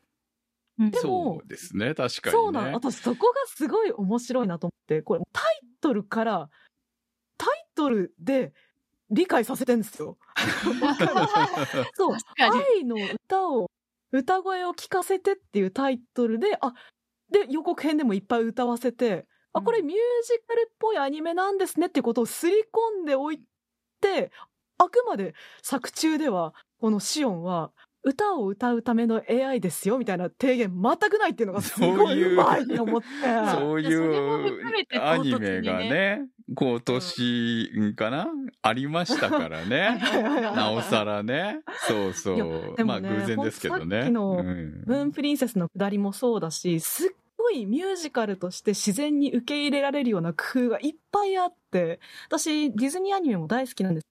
[0.78, 1.94] うんでもそうですね。
[1.94, 2.42] 確かに、ね。
[2.42, 2.72] そうなの。
[2.72, 5.44] 私そこがすごい面白いなと思って、これタイ
[5.80, 6.48] トルから、
[7.36, 8.54] タイトルで
[9.10, 10.16] 理解させてんですよ。
[11.94, 12.16] そう。
[12.38, 12.96] 愛の
[13.26, 13.70] 歌を、
[14.12, 16.72] 歌声を聞かせてっていうタイトルで、あ、
[17.30, 23.42] で、予告編でもいっぱい歌わせて、あ、これミュージカルっぽいアニメなんですねっていうことをすり込んでおい
[24.00, 24.30] て、
[24.80, 27.70] あくまで作中では、このシオンは、
[28.02, 33.06] 歌を歌うための AI ですよみたいな提言全くないっていうのがすごいうまいと思って。
[33.52, 36.22] そういうアニメがね、
[36.54, 38.28] 今年かな、
[38.62, 40.00] ありましたからね。
[40.54, 41.60] なおさらね。
[41.86, 42.74] そうそう。
[42.78, 43.98] ねまあ偶然ですけどね。
[43.98, 54.09] さっきのうんムーンプリンセスのくだりもそうだし、すっごいミュージカルとして自然に受け入れられるような工夫がいっぱいあって、私、ディズニーアニメも大好きなんです。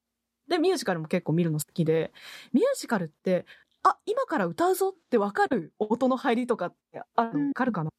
[0.49, 2.11] で、ミュージカルも結構見るの好きで、
[2.51, 3.45] ミュージカルって、
[3.83, 7.91] あ、今から歌うぞってわかる音の入りとかってあるのわかるかな、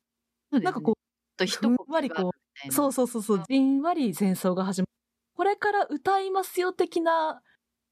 [0.51, 0.95] なんかこ
[1.37, 2.35] とう、ふんわりこ
[2.69, 4.91] う、そうそうそうそう、じんわり前奏が始まる。
[5.37, 7.41] これから歌いますよ的な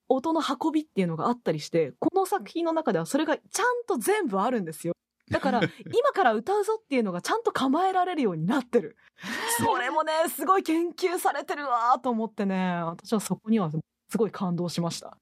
[0.08, 4.94] 音の運びっていうのがあったりして、この作品の中ではそれがちゃんと全部あるんですよ。
[5.30, 5.60] だから、
[6.02, 8.96] 今から歌うぞっていうのがちゃんと構えられるようになってる。
[9.58, 13.70] それもね、すごい研究されてるわーと思ってね、私はそこには
[14.08, 15.18] すごい感動しました。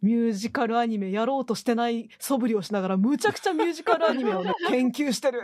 [0.00, 5.40] ミュージカルアニメやろうとしてない素振りをしながら、むちゃくちゃミュージカルアニメをね、 研究してる。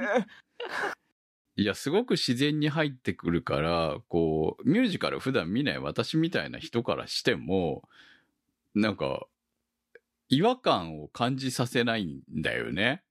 [1.57, 7.89] いや、すごく自然に入ってくるから、こう、ミュージカル普段見ない私みたいな人からしても、
[8.75, 9.27] なんか、
[10.29, 13.03] 違和感を感じさせないんだよね。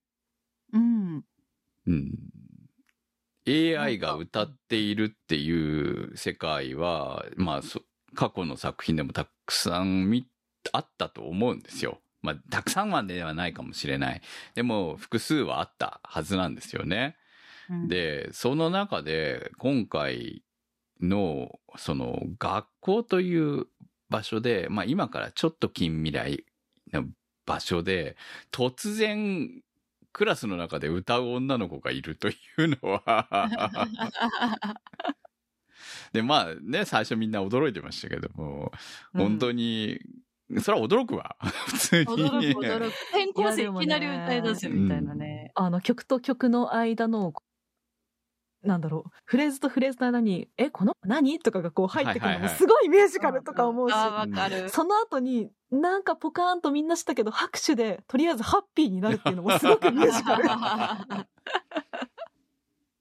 [0.72, 1.24] うん。
[1.86, 2.12] うん。
[3.46, 7.82] AI が歌っているっていう世界は、まあ、そ
[8.14, 10.26] 過去の作品でもたくさん見、
[10.72, 12.00] あったと思うんですよ。
[12.22, 14.22] まあ、たくさんはではないかもしれない。
[14.54, 17.16] でも、複数はあったはずなんですよね。
[17.68, 20.42] うん、で、その中で、今回
[21.02, 23.66] の、その、学校という
[24.08, 26.44] 場所で、まあ今からちょっと近未来
[26.92, 27.04] の
[27.44, 28.16] 場所で、
[28.50, 29.62] 突然、
[30.12, 33.28] クラスの中で歌う女の子がいるというのは、
[36.12, 38.72] で、まあね、最初みんな驚いてましたけども、
[39.12, 40.00] 本当に、
[40.60, 41.36] それは驚くわ。
[41.40, 42.04] 普通に。
[42.04, 42.86] 驚く驚く。
[43.10, 45.52] 転校生いきなり歌い出すみたいなね。
[45.54, 47.32] あの、曲と曲の間の、
[48.62, 54.68] なんだろう、フレーズとフレーズの間に、え、この子何とかがこう入ってくるのもすごいミュージカルとか思うし、あーわかる。
[54.68, 60.44] その後に、なんかポカーンとみんなしたけど、拍手で、とりあえずハッピーになるっていうのもすごくミュージカル。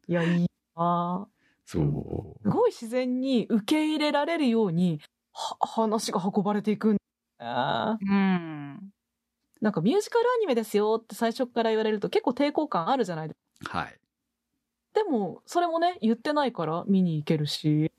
[0.08, 1.28] いや、いいな
[1.74, 2.44] そう。
[2.44, 5.02] すごい自然に受け入れられるように、
[5.32, 6.98] は、話が運ばれていくん
[7.40, 8.80] だねうん。
[9.62, 13.80] なんかミュージカルアニメですよって最初から言われると結構抵抗感あるじゃないですか。
[13.80, 14.00] はい。
[14.94, 17.92] でも、それもね、言ってないから見に行けるし。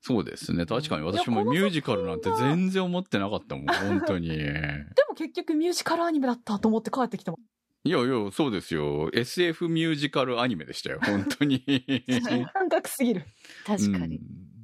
[0.00, 0.64] そうですね。
[0.64, 4.28] 確かに私もミュージカルなんて全然思ってなかったもん、本当に。
[4.38, 7.38] でも結局ミュージカルアニメだったと思って帰ってきても。
[7.86, 9.10] いやいや、そうですよ。
[9.12, 11.62] SF ミュージカルアニメでしたよ、本当に。
[12.52, 13.24] 感覚すぎる。
[13.64, 14.16] 確かに。
[14.16, 14.56] うん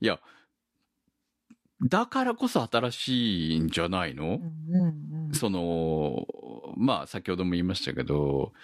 [0.00, 0.20] いや、
[1.82, 6.26] だからこそ新しいんじゃないの、うんうんうんその、
[6.76, 8.54] まあ先ほども言いましたけど、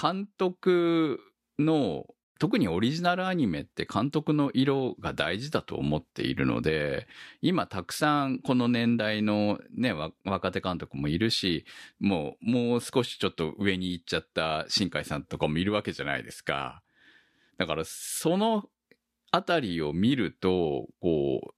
[0.00, 1.18] 監督
[1.58, 2.04] の、
[2.40, 7.06] 特にオリジナルアニメって監督の色が大事だと思っているので、
[7.42, 9.92] 今たくさんこの年代のね、
[10.24, 11.66] 若手監督もいるし、
[12.00, 16.82] もう、もう少しちょっと上に行っちゃった新海さんとかもいるわけじゃないですか。
[17.58, 18.70] だから、その
[19.30, 21.54] あたりを見ると、こう、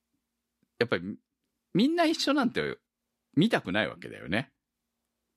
[0.81, 1.17] やっぱり
[1.75, 2.77] みんな一緒なんて
[3.37, 4.51] 見たくないわけだよね。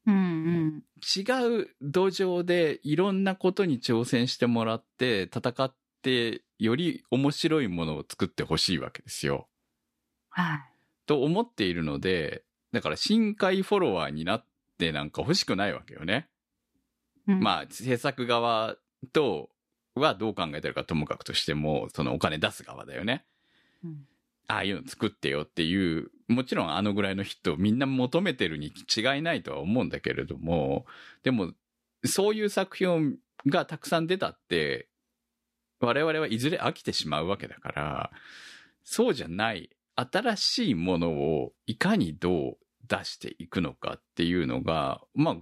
[0.07, 0.83] うんうん。
[0.99, 1.21] 違
[1.61, 9.47] う土壌でいろんなことに挑戦してもらって戦ってより面白いものを作ってほしいわけですよ。
[10.29, 10.59] はい。
[11.05, 14.45] と思っているので、だから深海フォロワーになっ
[14.77, 16.27] てなんか欲しくないわけよね。
[17.27, 18.75] うんまあ制作側
[19.11, 19.49] と
[19.95, 23.25] はどう考えてるかともかくとしても、そのお金出す側だよね。
[23.83, 24.07] うん
[24.47, 30.85] ああいうの作ってよっていう、もちろんあのぐらいのヒットをみんな求めてるに違いないとは思うんだけれども、
[31.23, 31.51] でも、
[32.03, 33.17] そういう作品
[33.47, 34.87] がたくさん出たって、
[35.79, 38.11] 我々はいずれ飽きてしまうわけだから、
[38.83, 45.37] そうじゃない、新しいものをいかにどう出していくのかっていうのが、まあ、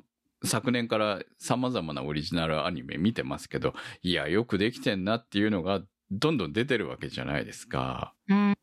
[0.45, 5.81] 昨年から様々なオリジナルアニメ見てますけど、いや、よくできてんなっていうのが
[6.11, 8.13] どんどん出てるわけじゃないですか。
[8.27, 8.57] うん。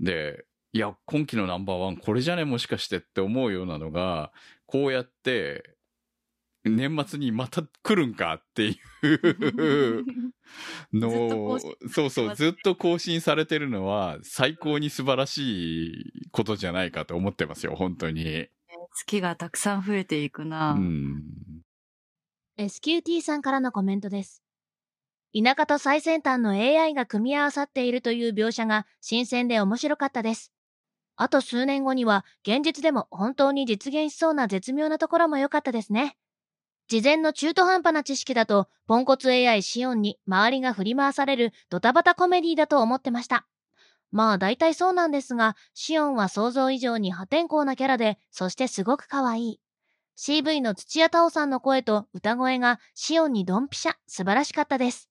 [0.00, 2.44] で、いや、今期のナンバーワンこれじゃね？
[2.44, 4.32] もしかしてって思うようなのが、
[4.66, 5.76] こうやって、
[6.64, 10.04] 年末にまた来るんかっていう
[10.92, 18.48] のをそうそう、ずっと更新されてるのは最高に素晴らしいことじゃないかと思ってますよ、本当に。
[18.92, 20.72] 月がたくさん増えていくな。
[20.72, 21.22] うん。
[22.58, 24.42] SQT さんからのコメントです。
[25.32, 30.52] 田舎と最先端の AI が組み合わさっているという描写が新鮮で面白かったです。
[31.16, 36.16] あと数年後には現実でも本当に実現しそうな絶妙なところも良かったですね。
[36.88, 43.46] 事前の中途半端な知識だと、ポンコツ AI シオンに周りが振り回されるドタバタコメディだと思ってました。
[44.10, 49.60] まあ大体そうなんですが、シオンは想像以上に破天荒なキャラで、そしてすごく可愛い。
[50.16, 55.09] CV の土屋太鳳さんの声と歌声がシオンにドンピシャ、素晴らしかったです。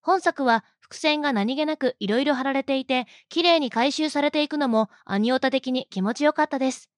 [0.00, 6.88] 本作は伏線が何気なく色々貼られていて、綺麗に回収されていくのもアニオタ的に気持ちよかったです。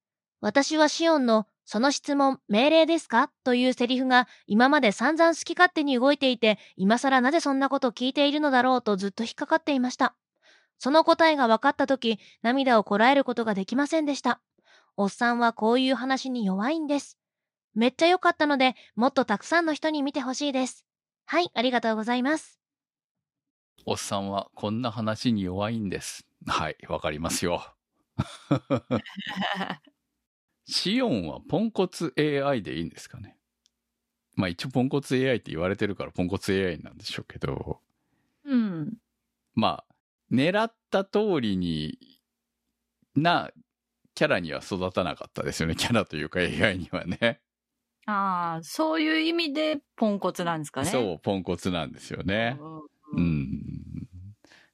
[0.41, 3.31] 私はシオンのその質問、命令ですか？
[3.45, 10.15] というセリフが今まで散々好き勝手に動いていて、今更なぜそんなこと聞いているのだろうとずっと引っかかっていました。
[10.79, 14.41] その答えが分かったとき、涙をこらえることができませんでした。
[14.97, 17.19] おっさんはこういう話に弱いんです。
[17.75, 20.87] めっちゃ良かったので、もっとたくさんの人に見てほしいです。
[21.27, 22.60] はい、ありがとうございます。
[23.87, 26.27] おっさんはこんな話に弱いんです。
[26.47, 27.75] はい、わかりますよ。
[30.67, 33.37] シオンはポンコツ AI でいいんですかね。
[34.37, 37.81] まあ一応ポンコツ AI って言われてるからポンコツ AI なんでしょうけど、
[38.45, 38.99] うん。
[39.55, 39.95] まあ、
[40.31, 41.99] 狙った通りに
[43.15, 43.51] な
[44.15, 45.75] キャラには育たなかったですよね。
[45.77, 47.41] キャラというか AI にはね。
[48.07, 50.91] ああ、そういう意味でポンコツなんですかね。
[50.91, 52.59] そう、ポンコツなんですよね。
[53.17, 53.70] うん。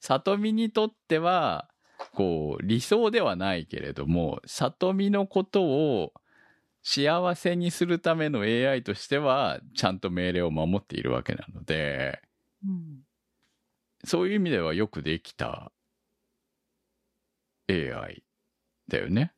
[0.07, 1.69] 里見にとっては、
[2.13, 6.13] こう、理想ではないけれども、里見のことを
[6.83, 12.23] 幸せにするための AI としては、ちゃんと命令を守っているわけなので、
[12.65, 13.03] うん
[14.05, 15.73] そういう意味ではよくできた
[17.69, 18.23] AI
[18.87, 19.33] だよね。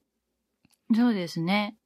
[0.94, 1.78] そうですね。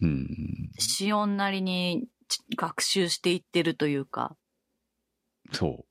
[0.00, 0.70] うん。
[0.78, 4.34] シオンなりにち学習していってるというか。
[5.52, 5.85] そう。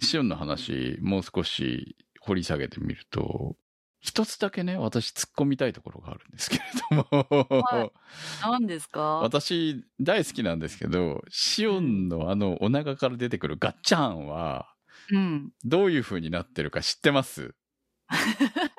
[0.00, 3.56] シオンの話、もう少し掘り下げてみると、
[4.00, 7.90] 一つだけね、私突っ込みたいところがあるんですけれども、はい。
[8.42, 9.00] 何ですか？
[9.20, 14.66] 私大好きなんですけど、シオンのあのお腹から出てくるガッチャンは、
[15.10, 15.50] うん。
[15.64, 17.54] どういう風になってるか知ってます？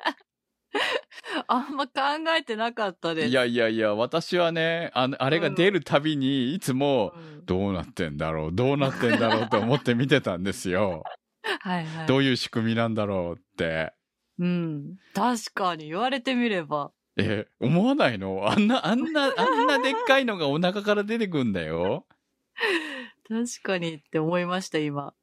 [1.48, 1.92] あんま考
[2.38, 3.28] えてなかったです。
[3.28, 11.02] いやいやいや、私はね、あのあれが出るたびに、いつも、うんどうなってんだろう、どうなってんだろうと思って見てたんですよ。
[11.62, 12.06] はいはい。
[12.06, 13.94] どういう仕組みなんだろうって。
[14.38, 14.96] うん。
[15.14, 16.92] 確かに言われてみれば。
[17.16, 18.46] え、思わないの？
[18.46, 22.06] あんな、あんな、あんなでっかいのがお腹から出てくんだよ。
[23.26, 25.14] 確かにって思いました、今。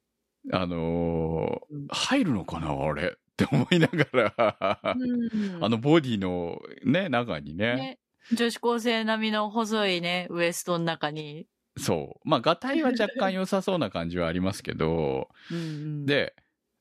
[0.52, 7.76] あのーうん入るのかなあれって思いながら、うんあのボディのね、中にね。
[7.76, 7.98] ね、
[8.32, 11.46] 女子高生並みの細いね、ウエストの中に。
[11.78, 12.28] そう。
[12.28, 16.34] まあ、ガタイは若干良さそうな感じはありますけど、 うんうん、で、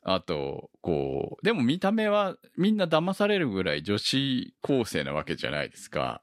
[0.04, 6.22] あと、こう、でも見た目はみんな騙されるぐらい女子高生なわけじゃないですか。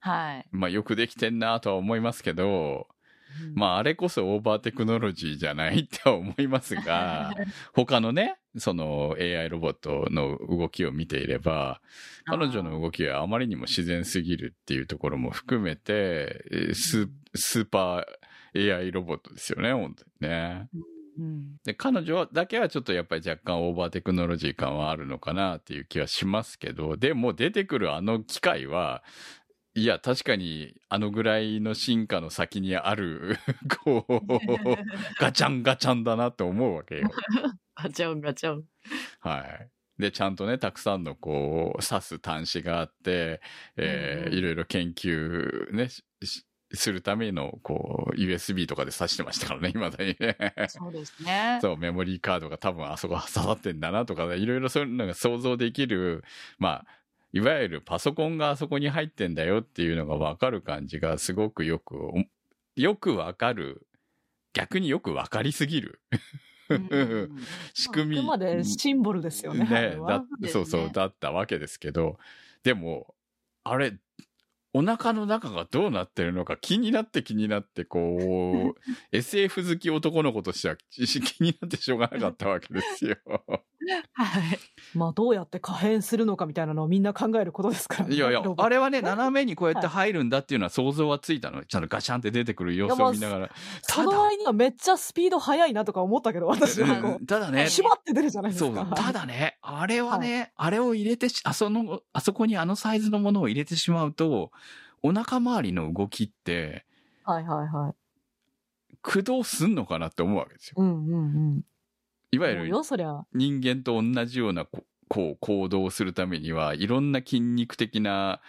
[0.00, 0.48] はい。
[0.52, 2.88] まあ、よくできてんなとは思いますけど、
[3.54, 7.32] まあ、あれこそオーバーテクノロジーじゃないっては思いますが、
[7.74, 11.80] 他のね、その AI ロボットの動きを見ていれば、
[12.24, 20.68] 彼女の動きはあまりにも自然すぎるっていうところも含めて、えーススーパー AI ロボットですよね、本当にね。
[21.18, 29.02] うん、で、彼女はだけはちょっとやっぱり若干オーバーテクノロジー感はあるのかなっていう気はしますけど、でも出てくるあの機械は、
[29.76, 33.38] いや、確かにあのぐらいの進化の先にある、
[33.84, 37.10] こう、ガチャンガチャンだなって思うわけよ。
[37.76, 38.64] ガチャンガチャン。
[39.20, 39.70] はい。
[39.98, 43.42] で、ちゃんとね、たくさんのこう、刺す端子があって、
[43.76, 45.88] えーいろいろ研究ね、
[46.72, 50.36] するための、こう、USB とかで刺してましたからね、今だにね。
[50.68, 51.58] そうですね。
[51.60, 56.24] そう、メモリーカードが多分あそこ刺さってんだなとか、いろいろそういうのが想像できる、
[56.58, 56.86] まあ、
[57.32, 62.14] いわゆるパソコンがあそこに入ってんだよっていうのがわかる感じがすごくよく、お
[62.76, 63.86] よくわかる。
[64.52, 66.00] 逆によくわかりすぎる。
[67.74, 68.18] 仕組み。
[68.18, 69.64] あくまでシンボルですよね。
[69.64, 69.96] ね
[70.44, 72.18] そうそうそう、だったわけですけど、
[72.62, 73.14] でも、
[73.64, 73.98] あれ、
[74.72, 78.80] お腹の中がどうなってるのか気になって気になって、こう、
[79.16, 83.16] SF 好き男の子としては気気になってしょうがなかったわけですよ。
[84.12, 84.58] はい。
[84.94, 88.14] まあどうやって可変するのかみたいなのをみんな考えることですからね。
[88.14, 91.64] いやいやあれはね、斜めにこうやって入るんだっていうのは想像はついたの。
[91.64, 93.50] ちゃんとガシャンって出てくる様子を見ながら。
[93.82, 98.86] その割にはめっちゃスピード速いなとか思ったけど、私はこうんただねう、、シュバって出るじゃないですそう、か。
[98.96, 104.50] ただね、あれはね、あれを入れてし、あその、あそこにあのサイズのものを入れてしまうと、
[105.02, 106.84] お腹周りの動きって、
[107.24, 107.94] はいはいはい。
[109.02, 110.74] 駆動すんのかなって思うわけですよ。
[110.78, 111.18] うんうんう
[111.58, 111.62] ん。
[112.36, 112.70] いわゆる。
[113.34, 118.40] 人間と同じようなここう行動するためにはいろんな筋肉的な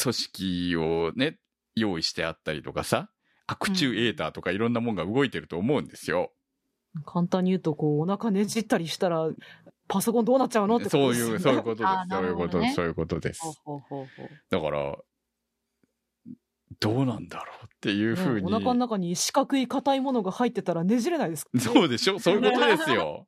[0.00, 1.38] 組織をね、
[1.76, 3.10] 用意してあったりとかさ、
[3.46, 6.32] アクチュエーターとかいろんなもんが動いてると思うんですよ。
[7.04, 9.28] 簡単に言うと、こう、お腹ねじったりしたら、
[9.88, 12.06] パソコンどうなっちゃうのってことそういう、ですよねそういうことですあ。
[12.08, 12.74] ーそういうことです。
[12.74, 13.40] そういうことです。
[14.50, 14.96] だから、
[16.80, 18.46] どうなんだろうっていうふうに。
[18.50, 22.18] ねお腹の中に四角い硬いものが入ってたらねじれないですか、ね、そうでしょ？
[22.20, 23.26] そういうことですよ。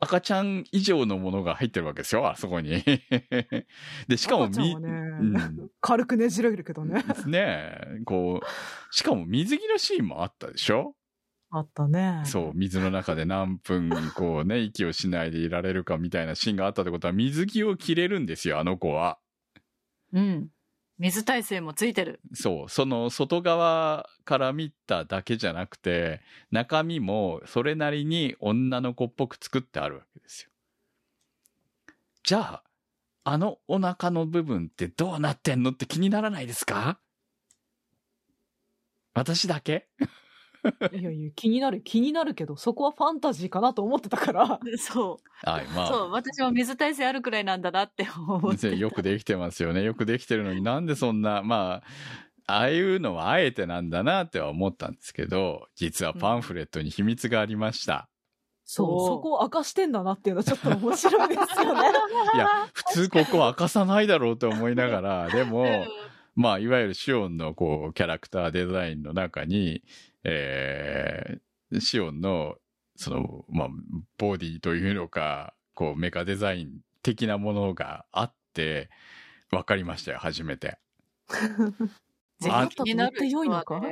[0.00, 2.82] 赤ちゃん以上のものが入ってるわけですよ、あそこに。
[4.08, 7.04] で、しかもねうん軽くねじれるけどね。
[7.26, 10.96] ねえ、こう、しかも水着のシーンもあったでしょ？
[11.52, 12.22] あったね。
[12.24, 19.18] そう、水の中で何分、こうね、息をしないでいられるかみたいなシーンがあったってことは、水着を着れるんですよ、あの子は。
[20.12, 20.48] うん。
[21.00, 22.20] 水耐性もついてる。
[22.34, 26.20] そう、その外側から見ただけじゃなくて、
[26.50, 30.50] 中身もそれなりに女の子っぽく作ってあるわけですよ。
[32.22, 32.62] じゃあ、
[33.24, 37.00] あのお腹の部分ってどうなってんのって気にならないですか？
[39.14, 39.88] 私だけ？
[40.92, 44.60] いやいや、気になる、気になるけど、そこはファンタジーかなと思ってたから。
[44.78, 45.48] そう。
[45.48, 45.86] はい、まあ。
[45.86, 46.10] そう。
[46.10, 48.76] 私は水耐性あるくらいなんだなって思って。
[48.76, 49.82] よくできてますよね。
[49.82, 51.82] よくできてるのになんでそんな、ま
[52.46, 58.08] あ、ああいうのはあえてなんだなっては思ったんですけど、実はパンフレットに秘密がありました。
[58.64, 61.88] そう、そうそこを明かしてんだなっていうのはちょっと面白いですよね。
[62.34, 65.86] いや、普通ここ明かさないだろうと思いながら、でも、
[66.36, 69.82] まあ、いわゆるシオンのこう、キャラクターデザインの中に、
[70.24, 72.56] えー、シオンの、
[72.96, 73.68] その、まあ、
[74.18, 78.90] ボディというのか、こう、メカデザイン的なものがあって、
[79.50, 80.78] わかりましたよ、初めて。
[82.40, 83.82] ぜあひ気になるって良いのか？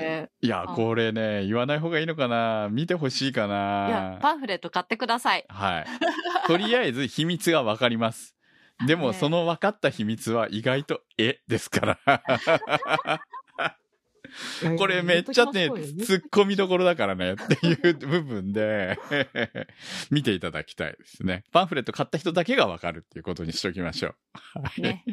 [0.41, 2.69] いや、あこれね、言わない方がいいのかな？
[2.71, 5.45] 見てほしいかいやな、パンフレット買ってください。
[5.49, 5.87] はい。
[6.47, 8.35] とりあえず秘密がわかります。
[8.87, 11.41] でも、ねその分かった秘密は意外と、え？
[11.47, 12.23] ですから。
[14.77, 18.99] これめっちゃね、突っ込みどころだからねっていう部分で、
[20.11, 21.45] 見ていただきたいですね。
[21.53, 24.15] パンフレット買った人だけがわかるっていうことにしときましょう。
[24.63, 25.05] はいね。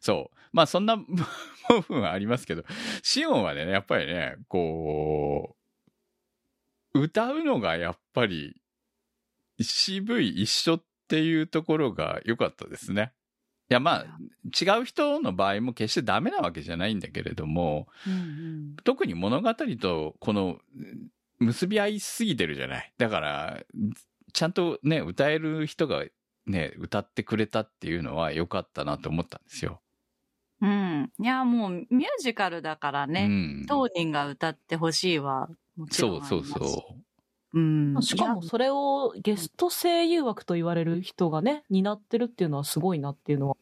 [0.00, 0.36] そう。
[0.52, 2.64] まあそんな部分はありますけど、
[3.02, 5.56] シオンはね、やっぱりね、こ
[6.94, 8.60] う、歌うのがやっぱり
[9.60, 13.12] 渋い一緒っていうところが良かったですね。
[13.72, 14.04] いやまあ
[14.60, 20.58] 違う人の場合も決してダメなわけじゃないんだけれども、うん特に物語とこの
[21.38, 22.92] 結び合いすぎてるじゃない。
[22.98, 23.62] だから、
[24.32, 26.04] ちゃんとね、歌える人が
[26.46, 29.80] ね、歌ってくれたっていうのは良かったなと思ったんですよ。
[30.60, 30.70] うん。
[30.70, 30.72] う
[31.04, 31.12] ん。
[31.18, 33.66] いや、もうミュージカルだからうね、ん。
[33.66, 36.58] 当人が歌ってほしいは、もちろんそうあります。
[36.58, 36.96] そうそ
[37.54, 37.58] う。
[37.58, 37.60] う
[37.98, 38.02] ん。
[38.02, 43.56] しかもそれをゲスト声優枠と言われる人がね、担ってるっていうのはすごいなっていうのは、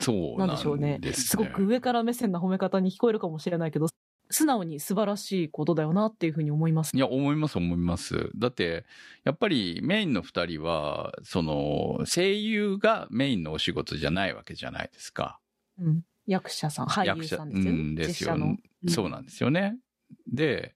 [0.00, 0.98] そうなんでしょうね。
[1.00, 3.88] ですすごく上から目線な褒め方に聞こえるかもしれないけど、
[4.30, 6.98] 素直に素晴らしいことだよなっていうふうに思いますい。
[6.98, 8.30] や、思います、思います。
[8.36, 8.84] だって、
[9.24, 15.38] やっぱりメインの二人は、その、声優がメインのお仕事じゃないわけじゃないですか。
[15.78, 17.80] うん、役者さん、俳優さんですよね。
[17.80, 18.56] うんですよ実写の。
[18.88, 19.78] そうなんですよね。
[20.26, 20.74] で、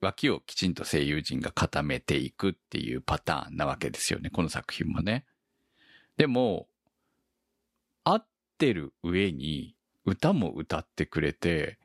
[0.00, 5.24] 脇をきちんと声優陣が固めていくっていうパターンなわけですよね、この作品もね。
[6.16, 6.68] でも、合
[8.62, 11.80] ってる上に歌も歌ってくれて、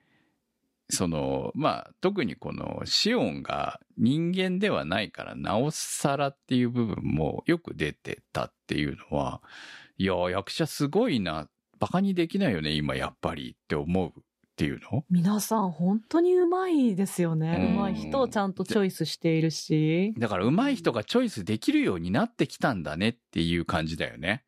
[0.89, 9.41] その、まあ、特にこのシオンが人間ではないからなおさらっていう部分もよく出てたっていうのは、
[9.97, 11.49] いや、役者すごいな、
[11.79, 14.11] バカにできないよね、今やっぱりって思うっ
[14.55, 15.03] ていうの？
[15.09, 17.71] 皆さん本当にうまいですよね。
[17.75, 20.13] うまい人をちゃんとチョイスしているし。
[20.17, 24.43] だから上手い人がチョイスできるようになってきたんだねっていう感じだよね。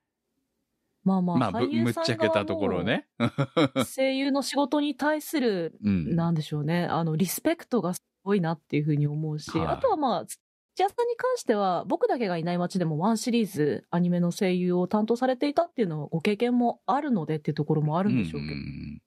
[1.03, 3.07] まあまあ、まあ、ぶ俳優むっさん側ちゃけたところね。
[3.17, 3.29] も
[3.85, 6.15] 声優の仕事に対する、うん。
[6.15, 18.53] なんでしょうね、あの、リスペクトがすごいなっていうふうに思うし、はいあとはまあ、土屋さんに関しては、僕だけがいない街でもワンシリーズ、アニメの声優を担当されていたっていうのはご経験もあるのでっていうところもあるんでしょうけど。
[18.53, 19.01] いん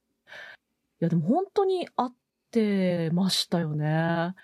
[1.01, 2.15] や、でも本当に合っ
[2.51, 4.35] てましたよね。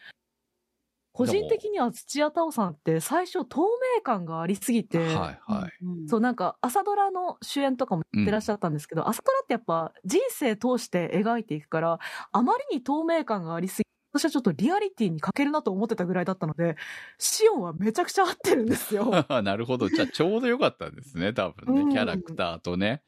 [1.18, 3.60] 個人的には土屋太鳳さんって最初透
[3.96, 5.08] 明感がありすぎて、はい
[5.52, 5.84] はい。
[5.84, 11.98] うんそうなんか朝ドラの主演とかもやってらっしゃったんですけど、朝ドラってやっぱ人生通して描いていくから、
[12.32, 16.76] あまりに透明感がありすぎ私はちょっとリアリティに欠けるなと思ってたぐらいだったので、
[17.18, 19.10] シオンはめちゃくちゃ合ってるんですよ。
[19.42, 19.88] なるほど。
[19.88, 21.82] じゃあちょうどよかったんですね、多分ね。
[21.82, 23.02] うんキャラクターとね。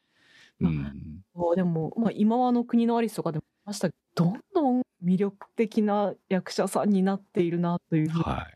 [0.60, 1.22] うん。
[1.34, 4.40] そうでも、まあ、今はの国のアリスとかでもありましたけど、どん
[5.04, 8.48] 魅力的な役者さんになっているなというふうには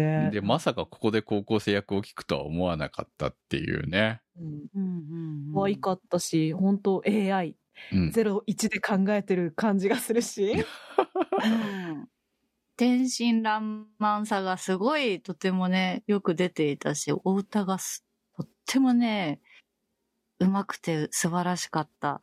[0.00, 0.30] ね。
[0.32, 4.20] で、まさかここで高校生役を聞くとは思わなかったっていうね。
[4.38, 7.56] うんうんうんうん可愛かったし、本当 AI、
[7.92, 8.08] うん。
[8.10, 10.52] 01で考えてる感じがするし。
[10.52, 12.08] うん
[12.76, 19.38] 天真爛漫さがすごいとてもね、よく出ていたし、お歌がすとってもね、
[20.38, 22.22] 上手くて素晴らしかった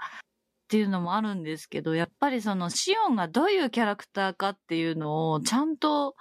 [0.68, 6.16] っていうのもあるんですけど、やっぱりそのシオンがどういうキャラクターかっていうのをちゃんと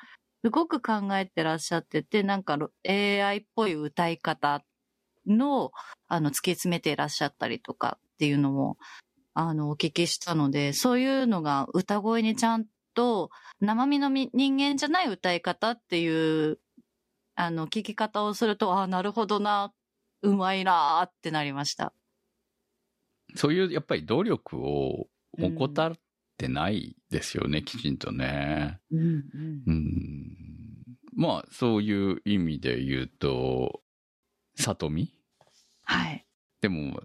[0.44, 4.64] すごく考えてらっしゃってて、なんか AI っぽい歌い方
[5.26, 5.72] の、
[6.06, 8.76] あの、突き詰めていらっしゃったりとかっていうのも、
[9.34, 13.30] あの、お聞きしたので、そういうのが歌声にちゃんと
[13.60, 16.60] 生身のみ人間じゃない歌い方っていう、
[17.34, 19.72] あの、聞き方をすると、ああ、なるほどな、
[20.22, 21.92] うまいなーってなりました。
[23.36, 25.08] そういう、やっぱり努力を
[25.38, 25.92] 怠っ
[26.36, 28.80] てないですよね、きちんとね。
[28.90, 29.24] うん
[29.66, 30.36] うん。
[31.14, 33.82] まあ、そういう意味で言うと、
[34.56, 35.12] 里見？
[35.84, 36.26] はい。
[36.60, 37.00] でも、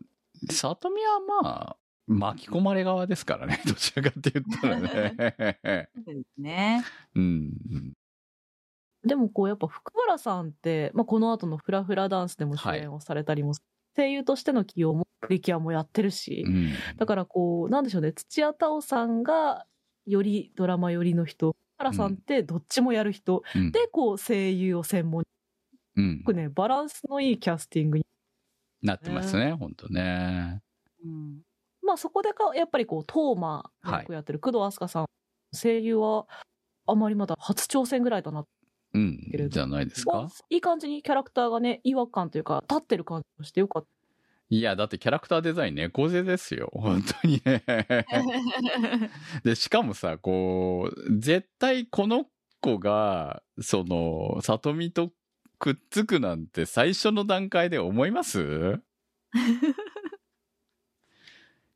[0.50, 1.78] 里見はまあ、
[2.08, 5.16] 巻き込まれ側ですからね、 どちらかって言ったらね。
[6.06, 6.84] そうですね。
[7.16, 7.94] うん。
[9.04, 13.54] でもこうやっぱ福原さんって、まあ、この後のフラフラダンスでも主演をされたりも、
[13.96, 16.72] 声優としての起用も、力也もやってるし、うん。
[16.98, 19.66] だからこう、なんでしょうね、土屋太鳳さんが
[20.06, 25.26] よりドラマ寄りの人、福原さんってどっちもやる人、うんで、こう声優を専門に、
[25.98, 28.06] うんすごくね、バランスのいいキャスティングに。
[28.82, 30.62] なってますね、ほんとね。
[31.04, 31.42] うん。
[31.84, 33.72] まあそこでか、やっぱりこう、トーマ
[34.08, 35.06] をやってる工藤飛鳥さん、
[35.54, 36.28] 声優は、
[36.88, 38.46] あまりまだ初挑戦ぐらいだな。
[38.94, 40.28] うんじゃないですか？
[40.50, 43.90] いい感じにキャラクターがね、違和感というか、立ってる感じがしてよかった。
[44.54, 46.70] いや、だってキャラクターデザイン猫背ですよ。
[46.74, 47.64] 本当にね。
[49.46, 52.26] で、しかもさ、こう、絶対この
[52.60, 55.14] 子が、その、里見と
[55.58, 58.82] くっつくなんて最初の段階で思います？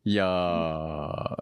[0.04, 1.38] いやー、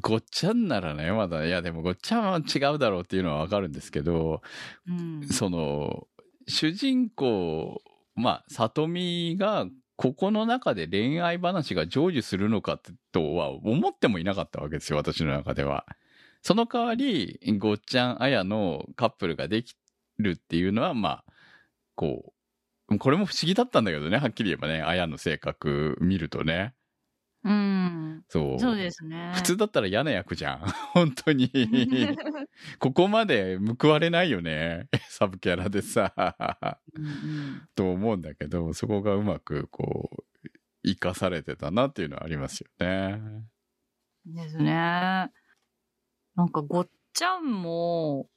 [0.00, 4.40] ごっちゃんならね、まだ、いやでもごっちゃんは違うだろうっていうのはわかるんですけど、
[4.86, 5.26] うん。
[5.26, 6.06] その、
[6.46, 7.82] 主人公、
[8.14, 9.66] まあ、里見が、
[10.00, 12.80] ここの中で恋愛話が成就するのか
[13.12, 15.84] とは思ってもいなかったわけですよ、私の中では。
[16.40, 19.76] その代わり、ごっちゃん、あやのカップルができ
[20.16, 21.24] るっていうのは、まあ、
[21.96, 22.32] こ
[22.88, 26.72] う、これも不思議だったんだけどね、はっきり言えばね、あやの性格見るとね。
[27.42, 28.24] うん。
[28.28, 28.60] そう。
[28.60, 29.32] そうですね。
[29.34, 30.58] 普通だったら嫌な役じゃん。
[30.92, 31.50] 本当に。
[32.78, 34.88] ここまで報われないよね。
[35.08, 36.12] サブキャラでさ。
[37.74, 40.48] と思うんだけど、そこがうまくこう、
[40.84, 43.20] 生かされてたなっていうのはありますよね。
[44.26, 44.72] ですね。
[44.74, 48.28] なんか、ごっちゃんも、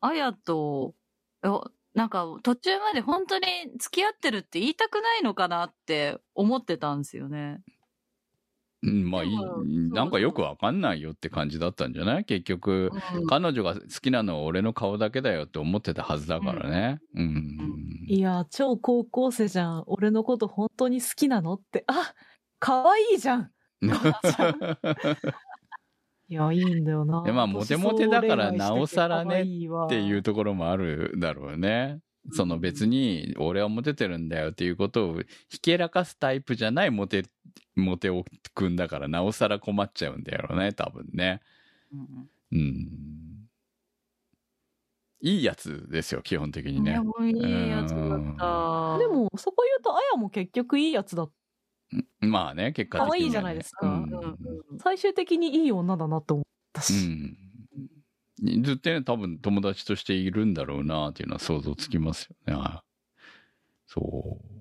[0.00, 0.94] あやと、
[1.42, 3.46] よなんか途中まで本当に
[3.78, 7.60] 付き合ってるって言いたくないのかなって思ってたんですよね。
[8.82, 9.36] うん、まあいい
[9.92, 12.24] なんかよくわかんないよって感じだったんじゃない？
[12.24, 16.98] 結局、うん彼女が好きなのは俺の顔だけだよって思ってたはずだからね。
[17.14, 18.06] うん。
[18.08, 19.84] いや、超高校生じゃん。
[19.86, 21.84] 俺のこと本当に好きなのって。
[21.88, 22.14] あ、
[22.58, 23.50] 可愛いじゃん。
[26.28, 27.22] いや、いいんだよな。
[27.22, 31.98] でまあモテモテだから私なおさらねっていうところもあるだろうね。
[32.32, 37.24] その別に俺はモテてるんだよっていうことをひけらかすタイプじゃないモテ、
[37.74, 41.40] モテをくんだからなおさら困っちゃうんだよね、多分ね。
[41.92, 43.48] うんうん。
[45.22, 48.98] いいやつですよ、基本的にねいいいやつだった。
[48.98, 51.28] で、も、そこ言うと、あやも結局いいやつだ。
[52.20, 53.18] まあね、結果的には、ね。
[53.18, 54.02] 可愛いじゃないですかうん。
[54.04, 56.92] うん最終的にいい女だなと思ったうし。
[57.06, 57.36] ん。
[58.62, 62.80] ずっとね、多分友達としているんだろうなっていうのは想像つきますよね。
[63.86, 64.60] そう。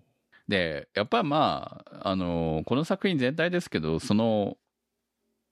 [0.49, 4.57] で、やっぱまあ、あの、この作品全体ですけど、その、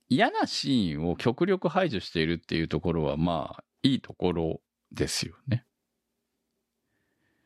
[0.10, 4.62] 嫌なシーンを極力排除しているっていうところは、まあ、いいところ
[4.92, 5.66] ですよね。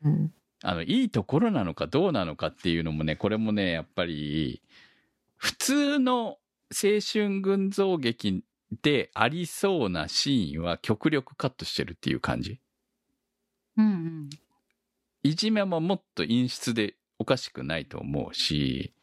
[0.02, 0.32] うん
[0.64, 4.62] あの、いいところなのかどうなのかっていうのもね、これもね、やっぱり、
[5.36, 6.38] 普通の
[6.70, 8.44] 青春群像劇
[8.80, 12.60] でありそうなシーンは極力カットしてるっていう感じ。
[13.76, 14.30] うんうん。
[15.22, 18.94] いじめももっと陰湿でおかしくないと思うし、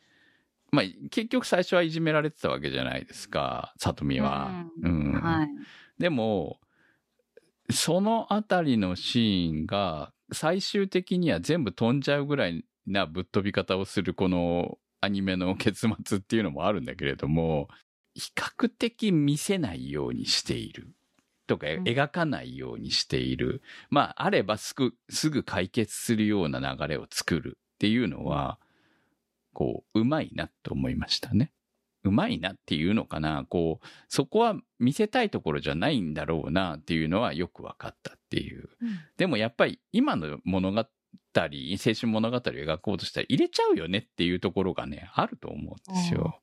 [0.71, 4.65] まあ、結局最初はいじめられてたわけじゃないですか、里見は。
[4.83, 5.13] うん。
[5.13, 5.49] はい。
[5.97, 6.59] でも、
[7.71, 17.67] そのあたりのシーンが最終的には全部飛んじゃうぐらいなぶっ飛び方をするこのアニメの結末っていうのもあるんだけれども、
[18.19, 20.89] 比較的見せないようにしている
[21.47, 23.63] とかうん描かないようにしている。
[23.89, 28.59] まあ、あればすぐ、すぐ解決するような流れを作るっていうのは、
[29.53, 31.51] こう、うまいなと思いましたね。
[32.03, 33.45] うまいなっていうのかな。
[33.49, 38.69] こう、そこは見せたいところじゃないんだろうなっていうのはよく分かったっていう。
[39.17, 40.85] でもやっぱり今の物語、青
[41.33, 46.41] 春物語を描こうとしたら入れちゃうよねっていうところがね、あると思うんですよ。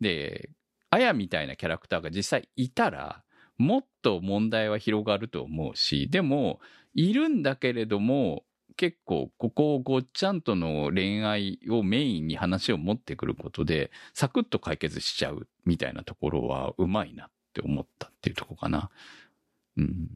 [0.00, 0.50] で、
[0.90, 3.22] あやみたいなキャラクターが実際いたら、
[3.58, 6.60] もっと問題は広がると思うし、でも、
[6.94, 8.44] いるんだけれども、
[8.76, 18.90] 結構ここをごっちゃんとの恋愛をメインに話を持ってくることで、サクッと解決しちゃうみたいなところはうまいなって思ったっていうとこかな。
[19.76, 20.08] うん。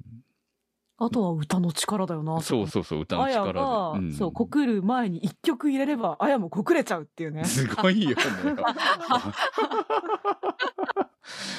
[0.98, 2.40] あとは歌の力だよな。
[2.40, 4.06] そうそうそう、歌の力が、で。
[4.06, 7.44] んそう、告る前に一曲入れれば、あやも告れちゃうっていうね。
[7.44, 8.16] すごいよね。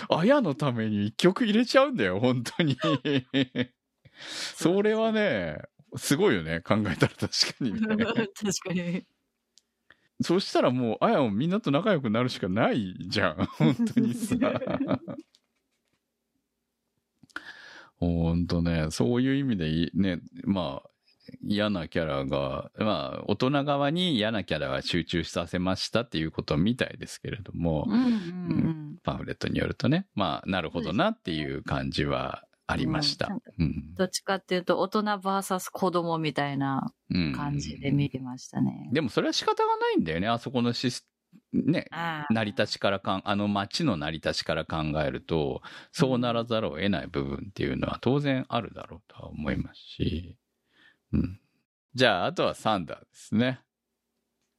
[0.10, 2.78] あやのために一曲入れちゃうんだよ、本当に。
[4.56, 5.58] それはね、
[5.96, 7.28] すごいよね、考えたら確か
[7.62, 7.80] にね。
[8.06, 8.28] 確
[8.68, 9.06] かに。
[10.22, 14.36] そしたらもう、あやもみんなと仲良くなるしかないじゃん、本当にさ。
[18.04, 20.90] ほんとね、そういう意味でね、まあ、
[21.42, 28.98] 嫌なキャラが、まあ、大人側に嫌なキャラが集中させましたっていうことみたいですけれども、うんうんうん。
[29.04, 33.30] パンフレットによるとね、まあ、なるほどなっていう感じはありました。
[33.60, 33.94] うん。
[33.96, 38.90] どっちかっていうと、大人 VS 子供みたいなうん感じで見てましたね。
[38.92, 41.08] でもそれは仕方がないんだよね、あそこのシス、
[41.54, 41.88] ね、
[42.30, 45.62] 成り立ちからかん、あの街の成り立ちから考えると、
[45.92, 50.38] そうならざるを得ない部分っていうのは当然あるだろうとは思いますし。
[51.14, 51.40] うん。
[51.96, 53.62] じゃあ、あとはサンダーですね。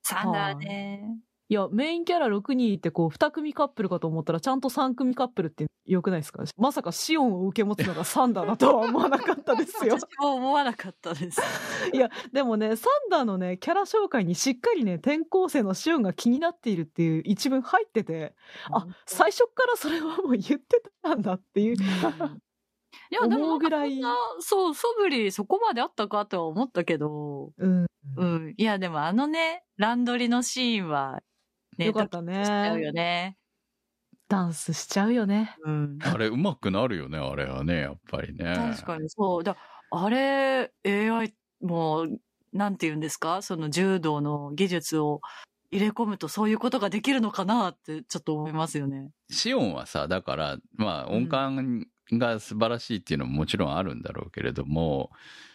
[0.02, 1.18] サンダーね。
[1.50, 6.42] いや、メインキャラ6人いて、こう、2組カップルかと思ったら、ちゃんと3組カップルって良くないですか？
[6.56, 9.96] まさかシオンを受け持つのがサンダーだとは思わなかったですよ。
[10.00, 11.42] 私も思わなかったです。
[11.92, 18.34] いや、でもね、サンダーのね、キャラ紹介にしっかりね、転校生のシオンが気になっているっていう一文入ってて、
[18.72, 21.76] あ、最初っからそれはもう言ってたんだっていう。
[23.10, 23.82] いや、でもぐら
[24.40, 27.86] そう、素振りそこまであったかとは思ったけど、うん。
[28.16, 28.54] うん。
[28.56, 31.20] いや、でもあのね、ランドリのシーンは、
[31.78, 32.82] ね、よかったドキドキしちゃうね。
[32.82, 33.38] よね。
[34.28, 35.56] ダンスしちゃうよね。
[35.64, 35.98] うん。
[36.02, 38.54] あれ、うまくなるよね、あれはね、やっぱりね。
[38.54, 39.44] 確かにそう。
[39.44, 39.56] だ
[39.90, 42.06] あれ、AI も、
[42.52, 43.42] なんて言うんですか？
[43.42, 45.20] その柔道の技術を
[45.70, 49.10] 入れ込むとそういうことができるのかなってちょっと思いますよね。
[49.30, 55.10] シオンはさ、だから、まあ、音感が素晴らしいっていうのももちろんあるんだろうけれども、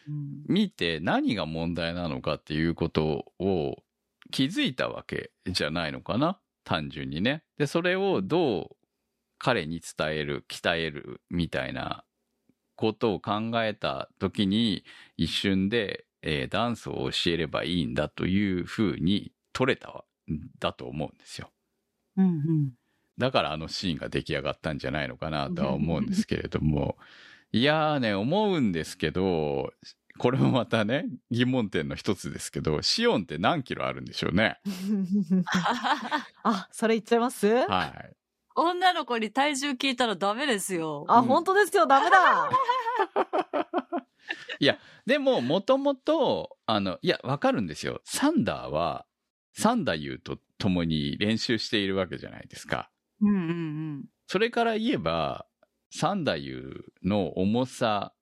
[0.08, 0.44] うん。
[0.48, 3.78] 見て何が問題なのかっていうことを
[4.32, 6.40] 気づいたわけじゃないのかな？
[6.64, 7.44] 単純にね。
[7.58, 8.76] で、それをどう
[9.38, 12.04] 彼に伝える、鍛えるみたいな
[12.76, 14.84] ことを考えた時に
[15.18, 20.04] 一瞬で、えーダンスを教えればいいんだというふうに取れたわ
[20.60, 21.50] だと思うんですよ。
[22.18, 22.72] うんうん。
[23.18, 26.98] だからあのシーンが出来上がったんじゃないのかなとは思うんですけれども。
[27.52, 29.74] いやーね、思うんですけど、
[30.20, 34.60] これもまたね、疑問点の一つですけど、シオンって何キロあるんでしょうね？
[36.44, 37.48] あ、それ言っちゃいます？
[37.48, 38.16] はい。
[38.56, 41.06] 女の子に体重聞いたらダメですよ。
[41.08, 42.50] あ、うん本当ですよ、ダメだ
[45.06, 48.00] でも、もともと、あの、いや、わかるんですよ。
[48.04, 49.08] サンダーは、
[49.54, 52.92] サンダーユーと共に練習しているわけじゃないですか。
[53.22, 53.38] うんう
[54.02, 55.48] んそれから言えば、
[55.90, 58.14] サンダーの重さ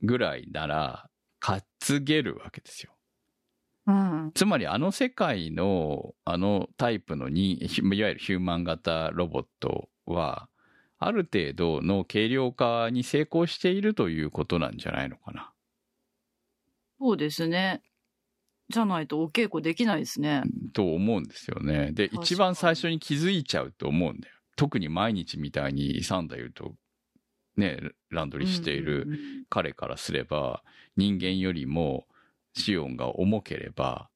[0.00, 1.10] ぐらいなら、
[1.42, 2.92] 担げるわけですよ。
[3.86, 4.24] うん。
[4.24, 4.32] うん。
[4.32, 10.48] つまりあの世界のあのタイプのに、ひ いわゆるヒューマン型ロボットは、
[10.98, 15.52] ある程度の軽量化に成功しているということなんじゃないのかな。
[17.00, 17.82] そうですね。
[18.68, 20.44] じゃないとお稽古できないですね。
[20.72, 21.90] と思うんですよね。
[21.90, 24.34] で、一番最初に気づいちゃうと思うんだよ。
[24.54, 26.76] 特に毎日みたいにサンダー言うと、
[27.56, 27.78] ね、
[28.10, 29.06] ランドリーしている
[29.48, 30.62] 彼からすれば、
[30.96, 32.06] 人間よりも
[32.54, 34.08] シオンが重ければ、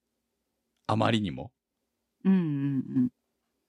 [0.86, 1.52] あまりにも、
[2.24, 2.32] うん。
[2.32, 3.08] うんうんうん。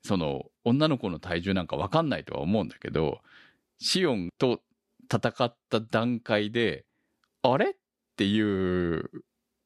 [0.03, 3.21] その、女の子の体重なんかわかんないとは思うんだけど、
[3.79, 4.61] シオンと
[5.11, 6.85] 戦った段階で、
[7.41, 7.73] あれっ
[8.15, 9.09] ていう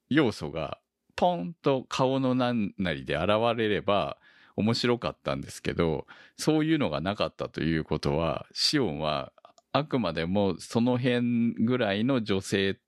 [0.09, 0.79] 要素が、
[1.15, 4.17] ポンと顔の何なりで現れれば
[4.55, 9.31] 面白かったんですけど、そういうのがなかったということは、シオンは
[9.73, 12.79] あくまでもその辺ぐらいの女性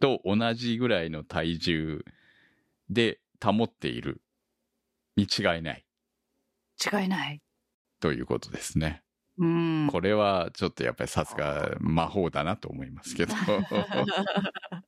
[0.00, 2.04] と同じぐらいの体重
[2.88, 4.22] で保っている
[5.16, 5.84] に違いない。
[6.92, 7.40] 違いない。
[8.00, 9.02] ということですね。
[9.38, 9.88] うん。
[9.90, 13.34] これはちょっとやっぱりさすが魔法だなと思いますけど。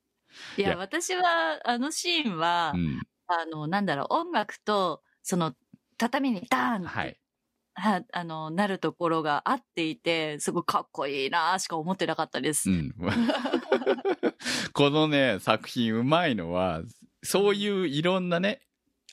[0.56, 3.02] いや、私は、あのシーンは、うん。
[3.26, 5.54] あの、なんだろう、音楽と、その、
[5.98, 7.20] 畳にダーンって、
[7.74, 12.70] はあの、なるところが合っていて、すごいかっこいいなしか思ってなかったです。
[12.70, 12.94] うん。
[14.72, 16.82] このね、作品うまいのは、
[17.22, 18.60] そういういろんなね、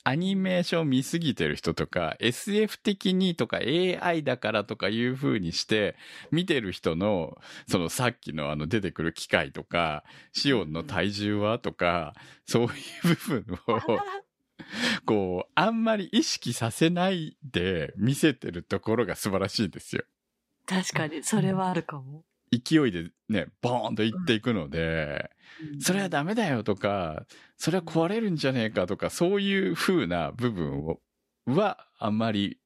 [0.02, 5.96] アニメーション見すぎてる人とか、SF 的にとか AI だからとかいう風にして、
[6.30, 7.38] 見てる人の、
[7.68, 12.14] そのさっきのあの出てくる機械とか、シオンの体重はとか、
[12.46, 13.80] そういう部分を、
[15.06, 20.04] こう、あんまり意識させないで見せてるところが素晴らしいですよ。
[20.66, 22.24] 確かに、それはあるかも。
[22.52, 25.30] 勢いでね、ボーンといっていくので、
[25.80, 31.00] それはダメだよとか、それは壊れるんじゃねえかとか、そういう風な部分を、
[31.46, 32.58] は、あんまり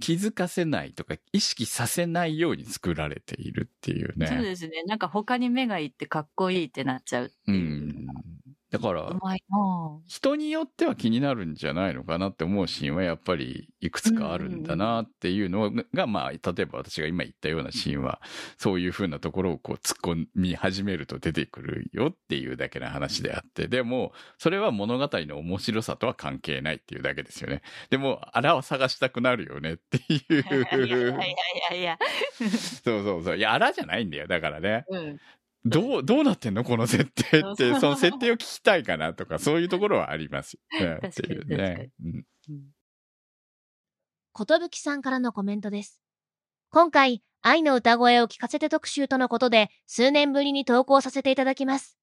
[0.00, 4.26] 気づかせないとか、意識させないように作られているっていうね。
[4.26, 4.82] そうですね。
[4.84, 7.60] なんか他に目がいってかっこいいってなっちゃうってういう。
[7.60, 8.06] ん。
[8.76, 9.10] だから
[10.06, 18.20] 人によっては気になるんじゃないのかなって思うシーンはやっぱりいくつかあるんだなっていうのが、まあ、例えば私が今言ったようなシーンは、
[18.58, 27.62] そういう風なところをこう突っ込み始めると出てくるよっていうだけの話であって、でも、それは物語の面白さとは関係ないっていうだけですよね。
[27.90, 30.86] でも、あらを探したくなるよねっていいやいやう。
[30.86, 31.34] いやい
[31.70, 31.98] やいや。
[32.84, 33.36] そうそうそう。
[33.36, 34.26] いや、あらじゃないんだよ。
[34.26, 34.84] だからね。
[34.88, 35.20] うん。
[35.68, 36.62] どう、どうなってんの？
[36.62, 41.90] この設定って、その設定を聞きたいかなとか、そういうところはあります っていうね。
[42.02, 42.24] うん。
[42.48, 42.64] うん。
[44.32, 46.00] ことぶきさんからのコメントです。
[46.70, 51.98] 今回、愛の歌声を聞かせて特集とのことで、数年ぶりに投稿させていただきます。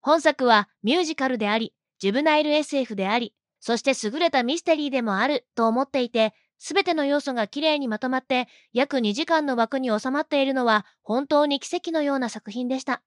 [0.00, 6.34] 本作はミュージカルであり、ジュブナイル SF であり、そして優れたミステリーでもあると思っていて、
[6.64, 13.02] すべての要素がきれいにまとまって、約2時間の枠に収まっているのは、本当に奇跡のような作品でした。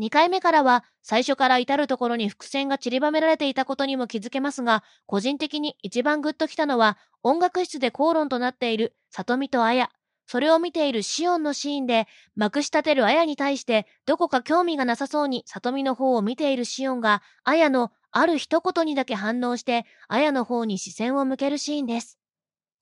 [0.00, 9.88] 2回目からは、最初から至るところに伏線が散りばめられていたことにも気づけますが、個人的に一番グッときたのは、音楽室で口論となっている里見と綾。
[10.26, 22.18] それを見ているシオンのシーンで、まくし立てる綾に対して、どこか興味がなさそうに里見の方を見ているシオンが、綾のある一言にだけ反応して、綾の方に視線を向けるシーンです。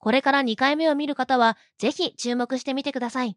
[0.01, 3.36] これから2回目を見る方は、ぜひ注目してみてください。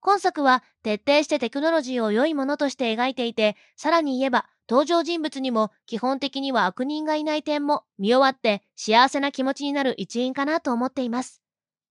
[0.00, 11.42] 今作は徹底してテクノロジーを良いものとして描いていて、さらに言えば登場人物にも基本的には悪人がいない点も見終わって幸せな気持ちになる一因かなと思っています。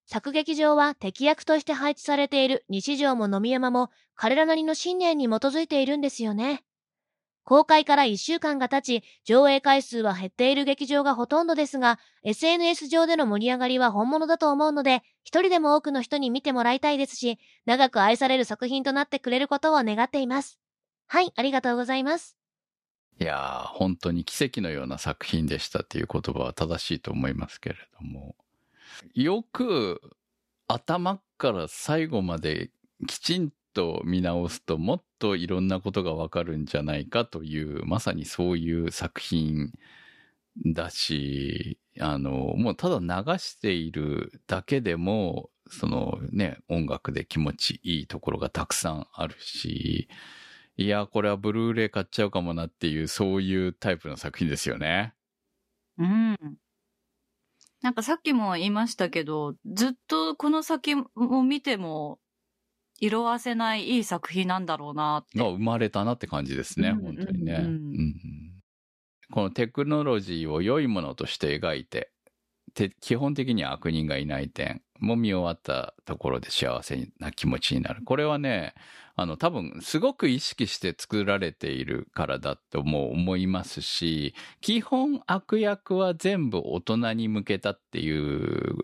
[0.06, 6.64] 作劇上は敵役として配置されている西条も野見山も彼らなりの信念に基づいているんですよね。
[7.44, 20.60] 公開から1週間が経ち、上映回数は減っている劇場がほとんどですが、SNS 上での盛り上がりは本物だと思うので、一人でも多くの人に見てもらいたいですし、長く愛される作品となってくれることを願っています。
[21.08, 22.38] はい、ありがとうございます。
[23.20, 28.36] いやー、本当に奇跡のような作品でしたっていう言葉は正しいと思いますけれども、
[29.14, 30.02] よく
[30.68, 32.72] 頭から最後まで
[33.08, 39.72] きちんと見直すともっといろんなことがわかるんじゃないかという、まさにそういう作品
[40.66, 50.08] だし、あの、もうただ流しているだけでも、そのね、音楽で気持ちいいところがたくさんあるし、
[50.78, 55.14] いや、これはブルーレイ買っちゃうかもなっていう、そういうタイプの作品ですよね。
[55.98, 56.38] うん。
[57.82, 62.20] なんかさっきも言いましたけど、ずっとこの先も見ても、
[63.00, 65.38] 色あせないいい作品なんだろうなって。
[65.38, 68.54] が生まれたなって感じですね、うん本当にね、うんうんうん
[69.32, 72.12] このテクノロジーを良いものとして描いて、
[72.76, 78.04] て基本的には悪人がいない点も見終わったところで幸せな気持ちになる。
[78.04, 78.76] これはね、
[79.16, 88.76] あの多分すごく意識して作られているからだとも思いますし、基本悪役は全部大人に向けたっていう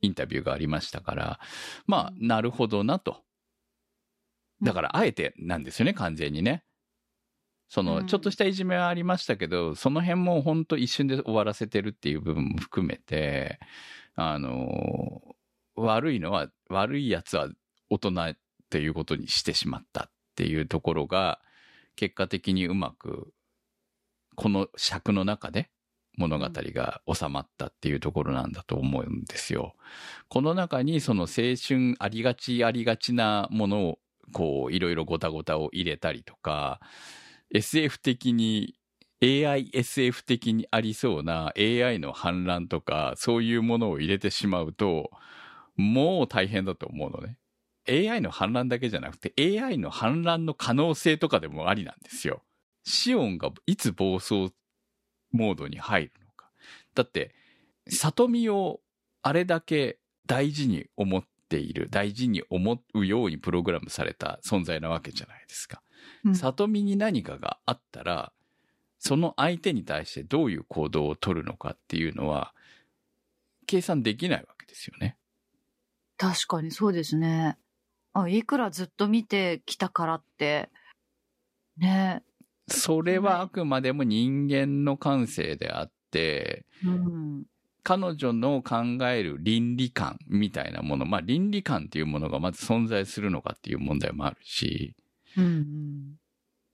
[0.00, 1.40] インタビューがありましたから、
[1.86, 3.22] まあ、なるほどなと。
[4.62, 6.64] だから、あえてなんですよね、完全にね。
[7.68, 13.58] その、うんちょっとしたいじめはありましたけど、その辺も本当一瞬で終わらせてるっていう部分も含めて、
[14.14, 15.36] あの、
[15.76, 17.48] 悪いのは、悪いやつは
[17.90, 18.36] 大人っ
[18.70, 21.40] ていうことにしてしまったっていうところが、
[21.94, 23.32] 結果的にうまく、
[24.34, 25.70] この尺の中で
[26.16, 29.74] 物語が収まったっていうところなんだと思うんですよ。
[30.28, 33.98] この中にその青春ありがちありがちなものを
[34.32, 36.80] こういろいろごたごたを入れたりとか
[37.50, 38.74] SF 的に
[39.20, 45.10] AISF 的にありそうな AI の反乱とかそういうものを入れてしまうと
[45.76, 47.38] もう大変だと思うのね。
[47.88, 52.42] AI の反乱だけじゃなくて AI の反乱の可能性とかでもありなんですよ。
[52.84, 54.52] シオンがいつ暴走
[55.30, 56.50] モードに入るのか。
[56.94, 57.34] だって、
[57.88, 58.80] 里見を
[59.22, 65.82] あれだけ大事に思っている、大事に思うようにプログラムされた存在なわけじゃないですか。
[66.24, 68.32] うん里見に何かがあったら、
[68.98, 72.52] その相手に対してどういう行動を取るのかっていうのは、
[73.66, 75.16] 計算できないわけですよね。
[76.16, 77.56] 確かにそうですね。
[78.12, 80.70] あ、いくらずっと見てきたからって、
[81.76, 82.22] ね。
[82.66, 87.44] それはあくまでも人間の感性であって、うん。
[87.88, 94.94] 彼女の考える倫理観みたいなもの、まあ倫理観っていうものがまず存在するのかっていう問題もあるし、
[95.38, 96.18] うん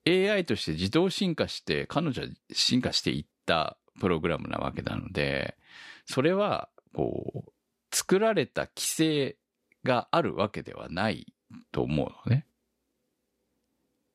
[0.06, 0.30] うん。
[0.32, 5.56] AI として自動進化して、彼女は進化していったプログラムなわけなので、
[6.04, 7.52] それは、こう、
[7.94, 9.36] 作られた規制
[9.84, 11.32] があるわけではない
[11.70, 12.44] と思うのね。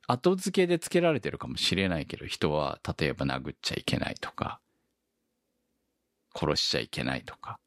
[0.06, 4.60] 後付けでつけられてるかもしれないけど、人は例えば殴っちゃいけないとか、
[6.40, 7.60] 殺しちゃいけないとか、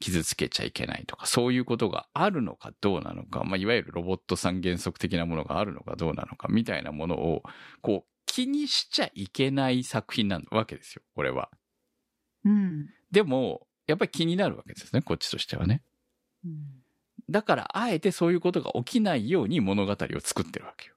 [0.00, 7.42] 傷つけちゃいけないとか、そういうことがあるのかどうなのか、まあ、いわゆるロボット三原則的なものがあるのかどうなのか、みたいなものを、
[7.82, 11.50] こう、気にしちゃいけない作品なわけですよ、これは。
[12.44, 12.88] うん。
[13.10, 15.82] でも、やっぱり気になるわけですね、こっちとしてはね。
[16.44, 16.82] うん
[17.30, 20.94] だから、あえてそういうことが起きないように物語を作ってるわけよ。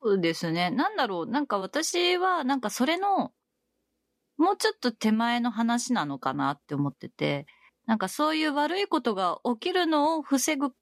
[0.00, 0.70] そうですね。
[0.70, 1.26] なんだろう。
[1.26, 3.32] なんか私は、なんかそれの、
[4.38, 7.46] もうちょっと手前の話なのかなって思ってて、
[7.86, 10.72] なんかそういう悪いことが起きるのを防ぐ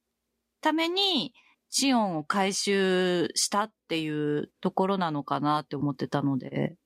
[0.61, 1.35] ために、
[1.71, 6.77] シオンを回収したっていうところなのかなって思ってたので。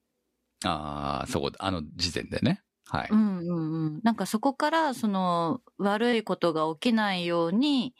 [0.65, 2.62] ああ、そう、あの時点でね。
[2.86, 3.11] はい。
[3.11, 4.01] うんうんうん。
[4.03, 7.95] なんかそこから、その、悪いことが起きないように、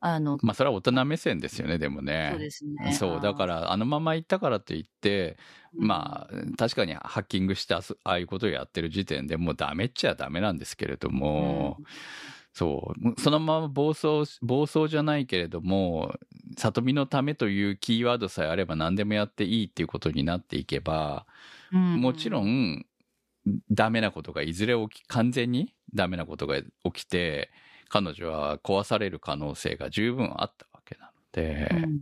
[0.00, 2.30] あの、まあ、それは大人目線ですよね、でもね。
[2.32, 2.92] そうですね。
[2.92, 5.36] そう、だから、あのまま行ったからといって、
[5.76, 11.78] まあ、確かにハッキングしてあそああいうことをやってる時点でもうダメっちゃダメなんですけれども、
[12.52, 16.14] そう、そのまま暴走、暴走じゃないけれども、
[16.56, 21.26] 里見のためというキーワードさえあれば何でもやっていいっていうことになっていけば、
[21.72, 22.84] うんもちろん、
[23.70, 27.50] ダメなことがいずれ起き、完全にダメなことが起きて、
[27.88, 32.00] 彼女は壊される可能性が十分あったわけなので、うん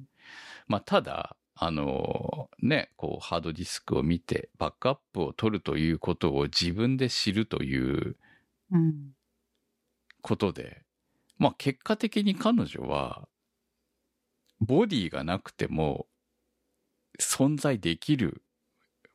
[0.66, 8.16] まあ、ただ、あの、ね、こう、ハードディスクを見て、バックアップを取るということを自分で知るという
[8.72, 9.12] うん。
[10.22, 10.82] ことで、
[11.38, 13.28] まあ、結果的に彼女は、
[14.60, 16.06] ボディがなくても、
[17.20, 18.42] 存在できる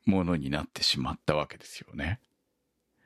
[0.05, 2.19] ものになってしまったわけですよね。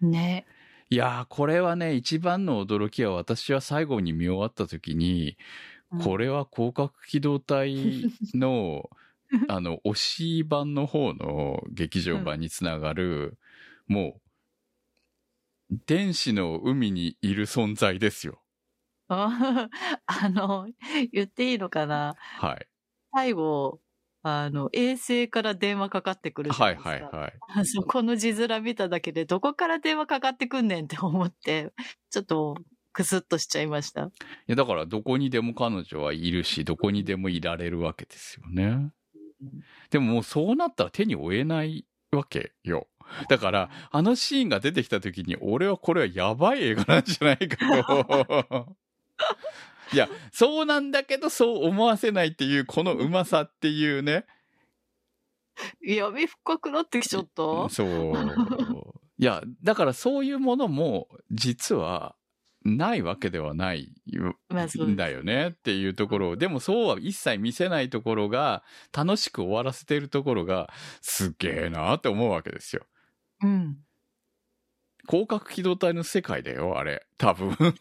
[0.01, 0.45] ね。
[0.89, 5.37] いやー、これはね、一番の驚きは私は最後に見終わった時に、
[5.97, 8.89] これは広角機動隊の、
[9.49, 13.39] あの、推し版の方の劇場版につながる、
[13.87, 14.21] も
[15.71, 18.43] う、天使の海にいる存在ですよ。
[19.07, 19.69] あ
[20.07, 20.67] あの、
[21.11, 22.15] 言っていいのかな？
[22.17, 22.67] はい。
[23.13, 23.79] 最後、
[24.27, 27.17] あの、衛星から電話かかってくるじゃはないいですか。
[27.17, 27.33] はいはい。
[27.59, 31.71] あ そこの字面見ただけで、どこから電話かかってくんねんって思って、
[32.09, 32.55] ちょっと、
[32.91, 34.05] クスッとしちゃいました。
[34.05, 34.09] い
[34.47, 38.91] や、だからどこにでも彼女はいるし、どこにでもいられるわけですよね。
[39.91, 42.87] でももうそうなったら手に負えないわけよ。
[43.29, 48.75] だから、あのシーンが出てきた時に、俺はこれはやばい映画なんじゃないかと。
[49.93, 54.25] いや、そうなんだけど、そう思わせないっていう、このうまさっていうね。
[55.81, 57.69] 闇深くなってきちゃった？
[57.69, 58.13] そう。
[59.17, 62.15] いや、だからそういうものも、実は、
[62.67, 63.93] ないわけではない
[64.83, 72.87] んだよねっていうところを、でもそうは一切見せないところが、楽しく終わらせてるところが、すげえなって思うわけですよ。
[73.43, 73.77] うん。
[75.07, 77.05] 広角機動隊の世界だよ、あれ。
[77.17, 77.55] 多分。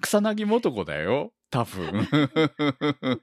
[0.00, 2.08] 草薙素子だよ、多分。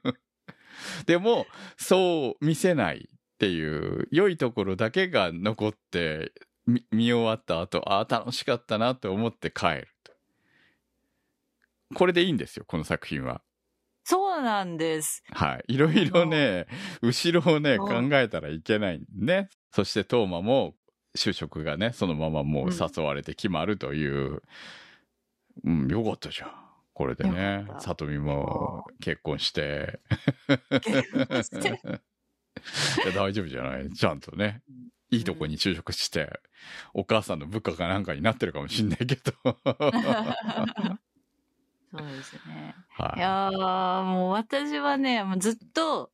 [1.06, 1.46] でも、
[1.76, 6.32] そう見せないっていう、良いところだけが残って、
[6.66, 10.12] み見終わった後、ああ、楽しかったなって思って帰ると。
[11.94, 13.42] これでいいんですよ、この作品は。
[14.04, 15.22] そうなんです。
[15.30, 15.74] はい。
[15.74, 16.66] いろいろね、
[17.00, 19.48] 後ろをね、考うんえたらいけないね。
[19.72, 20.74] そして、トーマも、
[21.16, 24.42] 就職がね、そのままもう誘われて決まるという。
[25.64, 26.50] うん、よかったじゃん。
[26.94, 30.00] これでねさとみも結婚して。
[30.82, 31.68] 結婚して
[33.04, 33.90] いや大丈夫じゃない？
[33.92, 34.62] ちゃんとね。
[35.10, 36.40] いいとこに就職して、
[36.92, 39.32] お母さんの部下かなんかになってるかもしんないけど。
[39.44, 39.50] そ
[42.02, 42.74] うですね。
[42.88, 46.10] はいやー、もう私はね、もうずっと、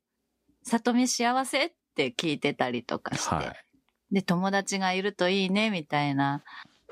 [0.65, 3.65] 里見幸せって聞いてたりとかして、はい。
[4.13, 6.43] で、友達がいるといいね、みたいな、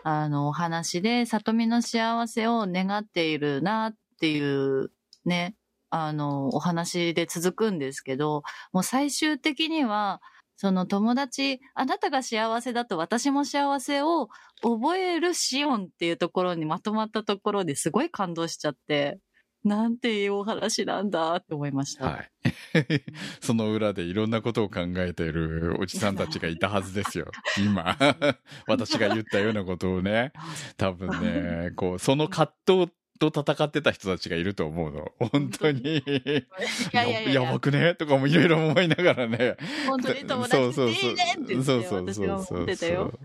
[0.05, 4.91] あの、お話で、里見の幸せを願っているなっていう、
[5.25, 5.57] ね、
[5.91, 8.43] あの、お話で続くんですけど、
[8.73, 10.21] もう最終的には、
[10.57, 14.29] その友達、あなたが幸せだと私も幸せを
[14.63, 19.21] 覚えるシオンっていうところにまとまったところですごい感動しちゃって、
[19.65, 22.07] なんていうお話なんだって思いました。
[22.07, 22.31] はい。
[23.41, 27.31] その裏でいろんなことを考えているおじさんたちがいたはずですよ。
[27.59, 27.97] 今。
[28.67, 30.33] 私が言ったようなことをね。
[30.77, 35.13] 多分ね、 こう、その葛藤と戦ってた人たちがいると思うの。
[35.31, 35.99] 本当に。
[35.99, 37.95] いやばくね？
[37.95, 39.57] とかもいろいろ思いながらね。
[39.87, 43.19] 本当に友達っていいねって言ってそうそうそう私は思ってたよ。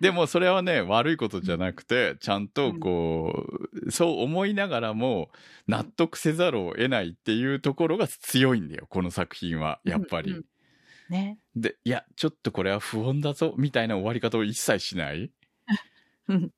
[0.00, 3.46] でもそれはね、悪いことじゃなくて、ちゃんとこ
[3.86, 5.30] う、そう思いながらも
[5.66, 9.80] 納得せざるを得ないっていうところが強いんだよ、この作品は。
[9.84, 10.30] やっぱり。
[10.30, 10.44] うんうん
[11.08, 11.38] ね。
[11.56, 15.30] で、いや、ちょっとこれは不穏だぞ、みたいな終わり方を一切しない？
[16.28, 16.50] うん。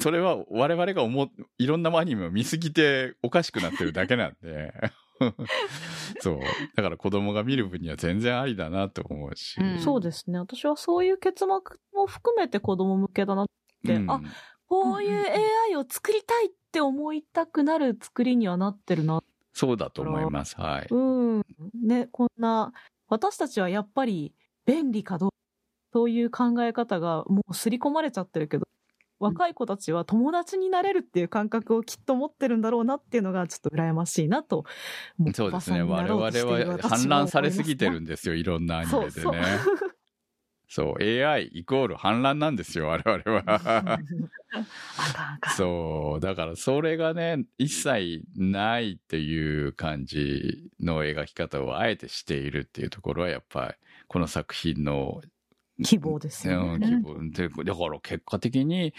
[0.00, 4.72] それは我々が思う、いろんなアニメを見すぎておかしくなってるだけなんで。
[6.20, 6.40] そう。
[6.74, 9.60] だから子供が見る分には全然ありだなと思うし。
[9.60, 10.38] うんそうですね。
[10.38, 11.46] 私はそういう結末
[11.92, 13.46] も含めて子供向けだなっ
[13.86, 14.20] て、うんあ、
[14.66, 15.26] こういう
[15.70, 19.22] AI を作りたいって思いたくなる作りにはなってるな。
[19.52, 20.56] そうだと思います。
[20.56, 20.86] はい。
[20.90, 20.96] う
[21.38, 21.42] ん。
[21.82, 22.72] ね、こんな、
[23.08, 24.34] 私たちはやっぱり
[24.66, 25.36] 便利かどうか、
[25.92, 28.66] そういう考え方がもう刷り込まれちゃってるけど、
[29.24, 34.64] 若い子たちは友達になれるっていう感覚をきっと持ってるんだろうなっていうのがちょっと羨ましいなと。
[35.16, 35.82] もそうですね。
[35.82, 38.34] 我々は私氾濫されすぎてるんですよ。
[38.34, 39.42] いろんなアニメでね。
[40.68, 43.44] そう AI イコール氾濫なんですよ、我々は。
[43.46, 45.54] あかんあかん。
[45.54, 46.20] そう。
[46.20, 53.74] だからそれがね、一切ないっていう感じの描き方をあえてしているっていうところは、やっぱり、
[54.08, 55.20] この作品の、
[55.82, 56.86] 希望ですよ、ね。
[56.86, 57.30] 希望。
[57.30, 58.94] で、だから結果的に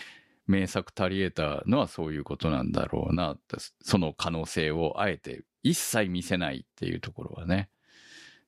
[0.48, 3.38] 名作足り得たのはそういうことなんだろうな、
[3.82, 7.70] その可能性をあえて一切見せないっていうところはね、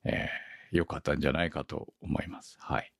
[0.03, 2.57] えー、良かったんじゃないかと思います。
[2.59, 2.91] はい。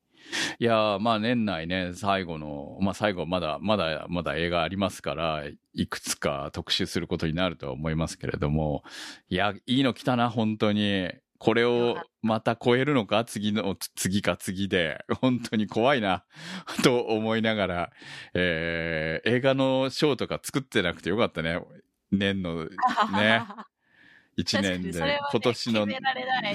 [0.60, 5.44] いや、まあ年内ね、最後の、まあ最後まだ、まだ、まだ映画ありますから、
[5.74, 8.84] いくつか特集することになるとは思いますけれども、
[9.30, 11.12] いや、いいの来たな、本当に。
[11.40, 13.24] これをまた超えるのか？
[13.26, 14.38] 次の、つ次か？
[14.38, 15.04] 次で。
[15.22, 16.26] 本当に怖いな、
[16.84, 17.92] と思いながら、
[18.34, 21.60] えー、映画のショーとか作ってなくてよかったね。
[22.12, 22.66] 年の、
[23.14, 23.44] ね。
[24.38, 25.88] 一年で、ね今年の、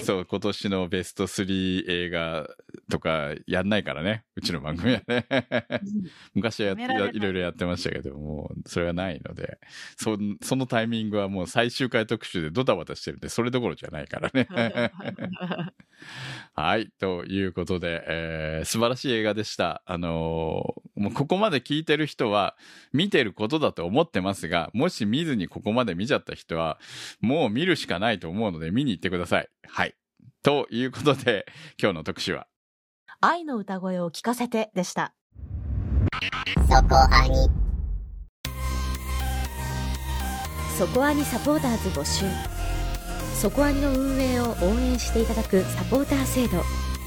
[0.03, 2.49] そう、今年のベスト3映画
[2.89, 4.25] とかやんないからね。
[4.37, 5.27] うちの番組はね。
[6.33, 9.59] 昔はやっ決められないいろいろやってましたけども、それはないので、
[9.97, 14.47] そそのタイミングはもう最終回特集でドタバタしてるんで、それどころじゃないからね。
[16.55, 16.89] はい。
[17.01, 19.83] ということで、えー素晴らしい映画でした。
[19.87, 22.57] あのーもうここまで聞いてる人は
[22.93, 26.79] 見てることだと思ってますが、もし見ずにここまで見ちゃった人は、
[27.21, 29.49] もう見るしかないと思うので見に行ってください。
[29.67, 29.95] はい。
[30.43, 31.47] ということで、
[31.81, 32.47] 今日の特集は、
[33.21, 35.15] 愛の歌声を聞かせてでした。
[36.69, 37.63] そこアニ
[40.79, 42.25] そこアニサポーターズ募集
[43.35, 46.63] そこアニの運営を応援していただくサポーター制度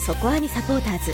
[0.05, 1.13] そこアニサポーターズ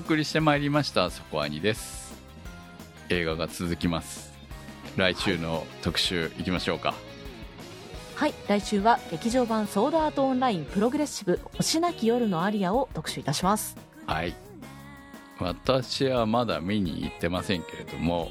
[0.00, 2.18] 送りしてまいりました、そこアニです。
[3.10, 4.32] 映画が続きます。
[4.96, 6.94] 来週の特集行きましょうか。
[8.14, 13.76] はい、来週は劇場版ソードアートオンラインプログレッシブ星なき夜のアリアを特集いたします。
[14.06, 14.34] はい。
[15.38, 18.30] 私はまだ見に行ってませんけれども、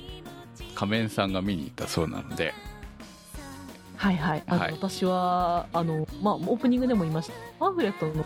[0.74, 2.54] 仮面さんが見に行ったそうなので、
[3.96, 4.44] はいはい。
[4.48, 7.34] あのはい私は、あの、まあ、オープニングでも言いました。
[7.60, 8.26] パンフレットの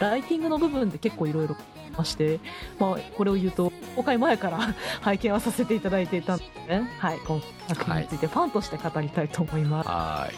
[0.00, 1.56] ライティングの部分で結構いろいろ
[1.96, 2.40] まして、
[2.78, 6.90] まあ、これを言うと、公開前から 拝見はさせていただいていたんでね。
[6.98, 7.18] はい。
[7.26, 9.88] 今作品についてファンとして語りたいと思います。
[9.88, 10.34] はい。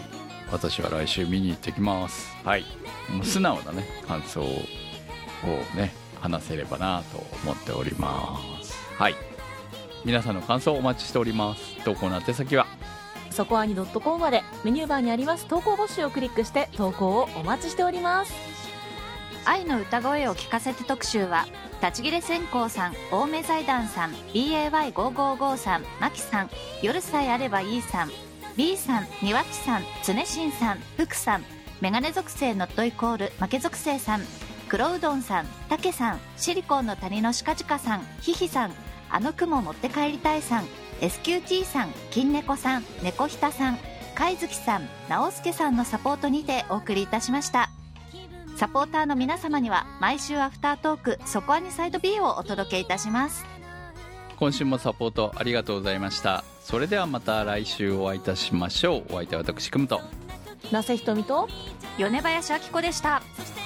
[0.53, 2.35] 私は来週見に行ってきます。
[2.45, 2.65] はい。
[3.11, 4.45] もう素直なね感想を
[5.77, 8.74] ね話せればなと思っております。
[8.97, 9.15] はい。
[10.05, 11.85] 皆さんの感想をお待ちしております。
[11.85, 12.66] 投稿の宛先は？
[13.31, 14.43] そこアニ .com まで。
[14.65, 18.33] メニューバーにあります投稿募集をクリックして投稿をお待ちしております
[19.47, 21.47] 愛の歌声を聞かせて特集は
[21.81, 26.51] 立ち切れ線香さん青梅財団さん BAY555 さんマキさん
[26.82, 28.10] 夜さえあればいいさん
[28.56, 31.44] B さん庭木さん常新さん福さん
[31.81, 34.23] メガネ属性ノットイコール負け属性さん
[34.68, 38.73] 黒うどんさんたけさんシリコンの谷のしかじかさんひひさん
[39.10, 40.64] あの雲持って帰りたいさん
[41.01, 43.78] SQT さん金猫さん猫ひたさん
[44.16, 47.76] 貝月さん直輔さんのサポートにてお送りいたしました。
[48.57, 53.45] サポーターの皆様には毎週アフタートーク「そこアニサイド B」をお届けいたします。
[54.39, 56.43] 今週もサポートありがとうございました。
[56.61, 59.05] それではまた来週お会いいたしましょう。
[59.12, 60.01] お相手は私くむと。
[60.73, 61.49] 那瀬ひとみと
[61.99, 63.65] 米林明子でしたそしてま